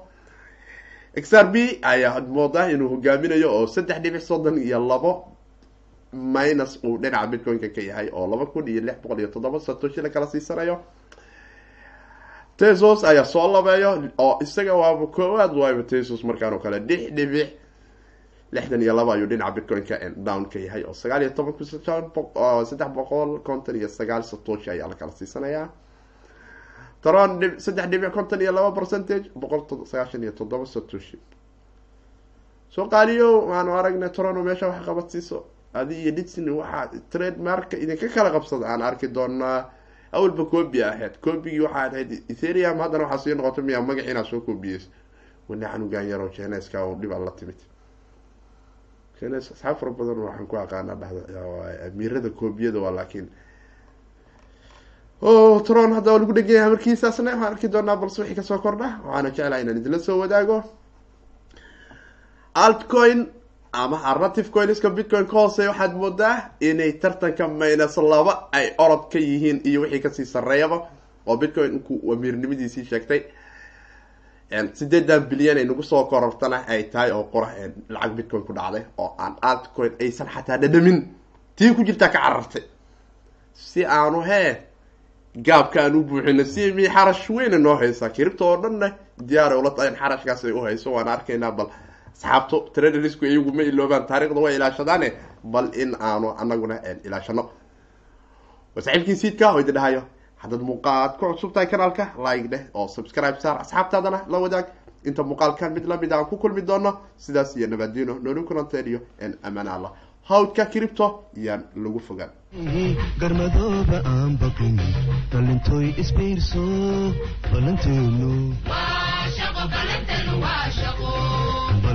x 1.14 1.32
r 1.34 1.46
b 1.52 1.56
ayaa 1.82 2.20
moodaa 2.20 2.66
inuu 2.74 2.88
hogaaminayo 2.94 3.48
oo 3.56 3.66
saddex 3.66 3.98
dhibic 4.02 4.22
soddon 4.22 4.58
iyo 4.58 4.78
labo 4.88 5.12
minus 6.12 6.78
uu 6.84 6.98
dhinaca 7.02 7.26
bitcoin-ka 7.32 7.68
ka 7.74 7.80
yahay 7.80 8.08
oo 8.12 8.26
laba 8.26 8.46
kun 8.46 8.68
iyo 8.68 8.80
lix 8.80 8.96
boqol 9.02 9.18
iyo 9.20 9.28
toddoba 9.28 9.60
satoshi 9.60 10.00
la 10.02 10.08
kala 10.10 10.26
siisanayo 10.26 10.76
tesos 12.56 13.04
ayaa 13.04 13.24
soo 13.24 13.48
labeeyo 13.52 13.90
oo 14.18 14.38
isaga 14.42 14.74
waaba 14.74 15.06
koowaad 15.06 15.52
waayba 15.56 15.82
tesos 15.82 16.24
markaan 16.24 16.52
oo 16.54 16.58
kale 16.58 16.80
dhix 16.80 17.12
dhibic 17.16 17.48
lixdan 18.52 18.82
iyo 18.82 18.94
laba 18.96 19.14
ayuu 19.14 19.26
dhinaca 19.30 19.52
bitcoin-ka 19.56 19.96
down 20.16 20.48
ka 20.48 20.58
yahay 20.58 20.82
oo 20.84 20.94
sagaal 20.94 21.22
iyo 21.22 21.30
toban 21.36 21.52
kun 21.52 21.66
saddex 21.66 22.88
boqol 22.96 23.40
konton 23.46 23.76
iyo 23.76 23.88
sagaal 23.88 24.22
satoshi 24.24 24.70
ayaa 24.70 24.88
la 24.88 24.94
kala 24.94 25.12
siisanayaa 25.12 25.68
tron 27.02 27.30
saddex 27.58 27.86
dhibic 27.90 28.12
konton 28.12 28.40
iyo 28.40 28.52
laba 28.52 28.72
percentage 28.72 29.30
boqol 29.36 29.84
sagaashan 29.86 30.22
iyo 30.22 30.32
toddoba 30.32 30.66
satoshi. 30.66 31.18
Soo 32.70 32.88
qaaliyo 32.88 33.46
waanu 33.48 33.70
aragnay 33.78 34.10
trono 34.10 34.42
meesha 34.42 34.66
wax 34.68 34.82
qabadsiiso 34.86 35.44
adi 35.74 35.94
iyo 36.02 36.12
disney 36.16 36.50
waxaa 36.60 36.90
trade 37.10 37.38
marka 37.42 37.76
idinka 37.76 38.08
kala 38.14 38.30
qabsada 38.30 38.66
aan 38.66 38.82
arki 38.82 39.08
doonaa 39.08 39.70
awalba 40.12 40.44
coobi 40.50 40.82
ahayd. 40.82 41.14
Coobigii 41.24 41.60
waxaad 41.66 41.92
ahayd 41.94 42.10
etherium 42.32 42.78
haddana 42.78 43.04
waxaa 43.04 43.18
sii 43.24 43.34
noqota 43.34 43.62
miyaa 43.62 43.82
magaci 43.82 44.10
inaad 44.10 44.26
soo 44.26 44.40
koobiyeyso. 44.40 44.88
Wana 45.48 45.68
canugaan 45.72 46.08
yaro 46.08 46.28
jeneska 46.36 46.82
oo 46.84 46.94
dhib 47.00 47.12
aan 47.12 47.24
la 47.24 47.30
timid. 47.30 47.56
Jenes 49.20 49.50
asxaab 49.52 49.76
fara 49.80 49.92
badan 49.92 50.18
waxaan 50.28 50.46
ku 50.46 50.56
aqaanaa 50.56 50.94
dhahda 51.00 51.20
amiirada 51.86 52.30
koobiyada 52.30 52.78
waa 52.80 52.90
laakiin 52.98 53.28
o 55.20 55.60
tron 55.66 55.92
hadda 55.92 56.12
waa 56.12 56.18
lagu 56.22 56.32
dhegan 56.32 56.54
yahay 56.56 56.70
markiisaasna 56.70 57.30
waxaan 57.30 57.52
arki 57.52 57.68
doonaa 57.68 57.96
balse 57.96 58.18
wixii 58.22 58.34
ka 58.38 58.42
soo 58.42 58.58
kordha 58.58 58.88
waxaana 59.04 59.30
jeclaha 59.30 59.60
inaan 59.62 59.76
idinla 59.80 59.98
soo 59.98 60.18
wadaago. 60.22 60.58
Altcoin 62.54 63.20
ama 63.72 63.96
arnative 64.04 64.50
coinska 64.50 64.90
bitcoin 64.90 65.26
ka 65.26 65.32
hooseeya 65.38 65.70
waxaad 65.70 65.94
moodaa 65.96 66.50
inay 66.60 66.92
tartanka 66.92 67.48
minus 67.48 67.96
laba 67.96 68.48
ay 68.52 68.66
orod 68.78 69.08
ka 69.12 69.18
yihiin 69.18 69.60
iyo 69.64 69.80
wixii 69.80 70.00
ka 70.02 70.10
sii 70.10 70.24
sareeyaba 70.26 70.78
oo 71.26 71.36
bitcoin 71.36 71.72
inkuu 71.74 72.12
amiirnimadiisii 72.12 72.84
sheegtay. 72.84 73.22
Sideedan 74.74 75.28
bilyan 75.30 75.56
ay 75.58 75.64
nagu 75.64 75.82
soo 75.82 76.04
korortana 76.04 76.64
ay 76.68 76.82
tahay 76.92 77.10
oo 77.12 77.24
qora 77.32 77.48
lacag 77.88 78.12
bitcoin 78.16 78.42
ku 78.46 78.52
dhacday 78.52 78.84
oo 78.98 79.14
aan 79.18 79.34
altcoin 79.42 79.92
aysan 80.00 80.28
xataa 80.28 80.56
dhadhamin. 80.58 80.98
Tii 81.56 81.74
ku 81.74 81.84
jirtaa 81.84 82.08
ka 82.08 82.18
carartay. 82.18 82.62
Si 83.52 83.84
aanu 83.84 84.20
hee 84.22 84.56
gaabka 85.46 85.82
aan 85.84 85.96
u 85.96 86.02
buuxino 86.02 86.44
si 86.44 86.72
mi 86.72 86.88
xarash 86.88 87.28
weyna 87.30 87.58
noo 87.58 87.76
haysaa 87.76 88.08
kiribta 88.08 88.44
oo 88.44 88.56
dhanna 88.62 88.88
diyaar 89.28 89.52
ula 89.56 89.70
tahay 89.70 89.88
in 89.90 89.96
xarashkaas 90.00 90.44
ay 90.44 90.52
uhayso 90.52 90.92
waan 90.92 91.08
arkaynaa 91.08 91.50
bal 91.52 91.68
asxaabto 92.18 92.56
traderisku 92.74 93.24
iyagu 93.26 93.52
ma 93.54 93.62
iloobaan 93.62 94.06
taarikhda 94.10 94.40
way 94.44 94.54
ilaashadaane 94.56 95.08
bal 95.44 95.70
in 95.82 95.94
aanu 96.00 96.28
anaguna 96.42 96.76
ilaashano. 97.06 97.42
Waa 98.74 98.82
saaxiibkii 98.82 99.16
siidka 99.22 99.52
oo 99.52 99.60
idin 99.60 99.74
dhahayo. 99.74 100.02
Haddaad 100.42 100.62
muuqaad 100.70 101.12
ku 101.18 101.24
cusub 101.32 101.52
tahay 101.54 101.66
kanaalka 101.72 102.04
like 102.26 102.48
dheh 102.52 102.62
oo 102.74 102.88
subscribe 102.88 103.38
saar 103.40 103.56
asxaabtaadana 103.62 104.18
la 104.28 104.38
wadaag. 104.44 104.66
Inta 105.08 105.22
muuqaalkan 105.22 105.72
mid 105.76 105.84
la 105.86 105.96
mid 105.96 106.12
aan 106.12 106.26
ku 106.30 106.36
kulmi 106.42 106.62
doono 106.62 106.90
sidaas 107.16 107.56
iyo 107.56 107.66
nabadino 107.70 108.18
nooli 108.22 108.42
kulanteen 108.48 108.86
iyo 108.88 109.00
amaan 109.42 109.68
allah. 109.68 109.92
Hawdka 110.28 110.66
kiribto 110.72 111.06
iyaan 111.36 111.62
lagu 111.84 111.98
fogaan. 112.08 112.30
Garmadooba 113.20 113.98
aan 114.12 114.32
baqin 114.42 114.76
dhalintooy 115.32 115.94
isbiirso 116.02 116.64
ballanteenu 117.50 118.30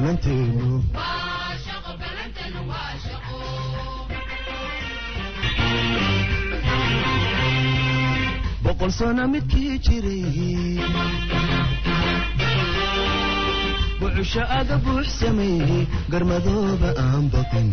ballanteenu 0.04 0.84
boqol 8.64 8.92
sano 8.98 9.24
midkii 9.34 9.76
jiray 9.86 10.80
bucusho 14.00 14.44
aga 14.60 14.78
buux 14.86 15.06
sameeyey 15.20 15.84
garmadooba 16.12 16.90
aan 17.06 17.26
baqin 17.34 17.70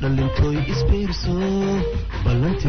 dhalintooy 0.00 0.56
isbiirso 0.72 1.34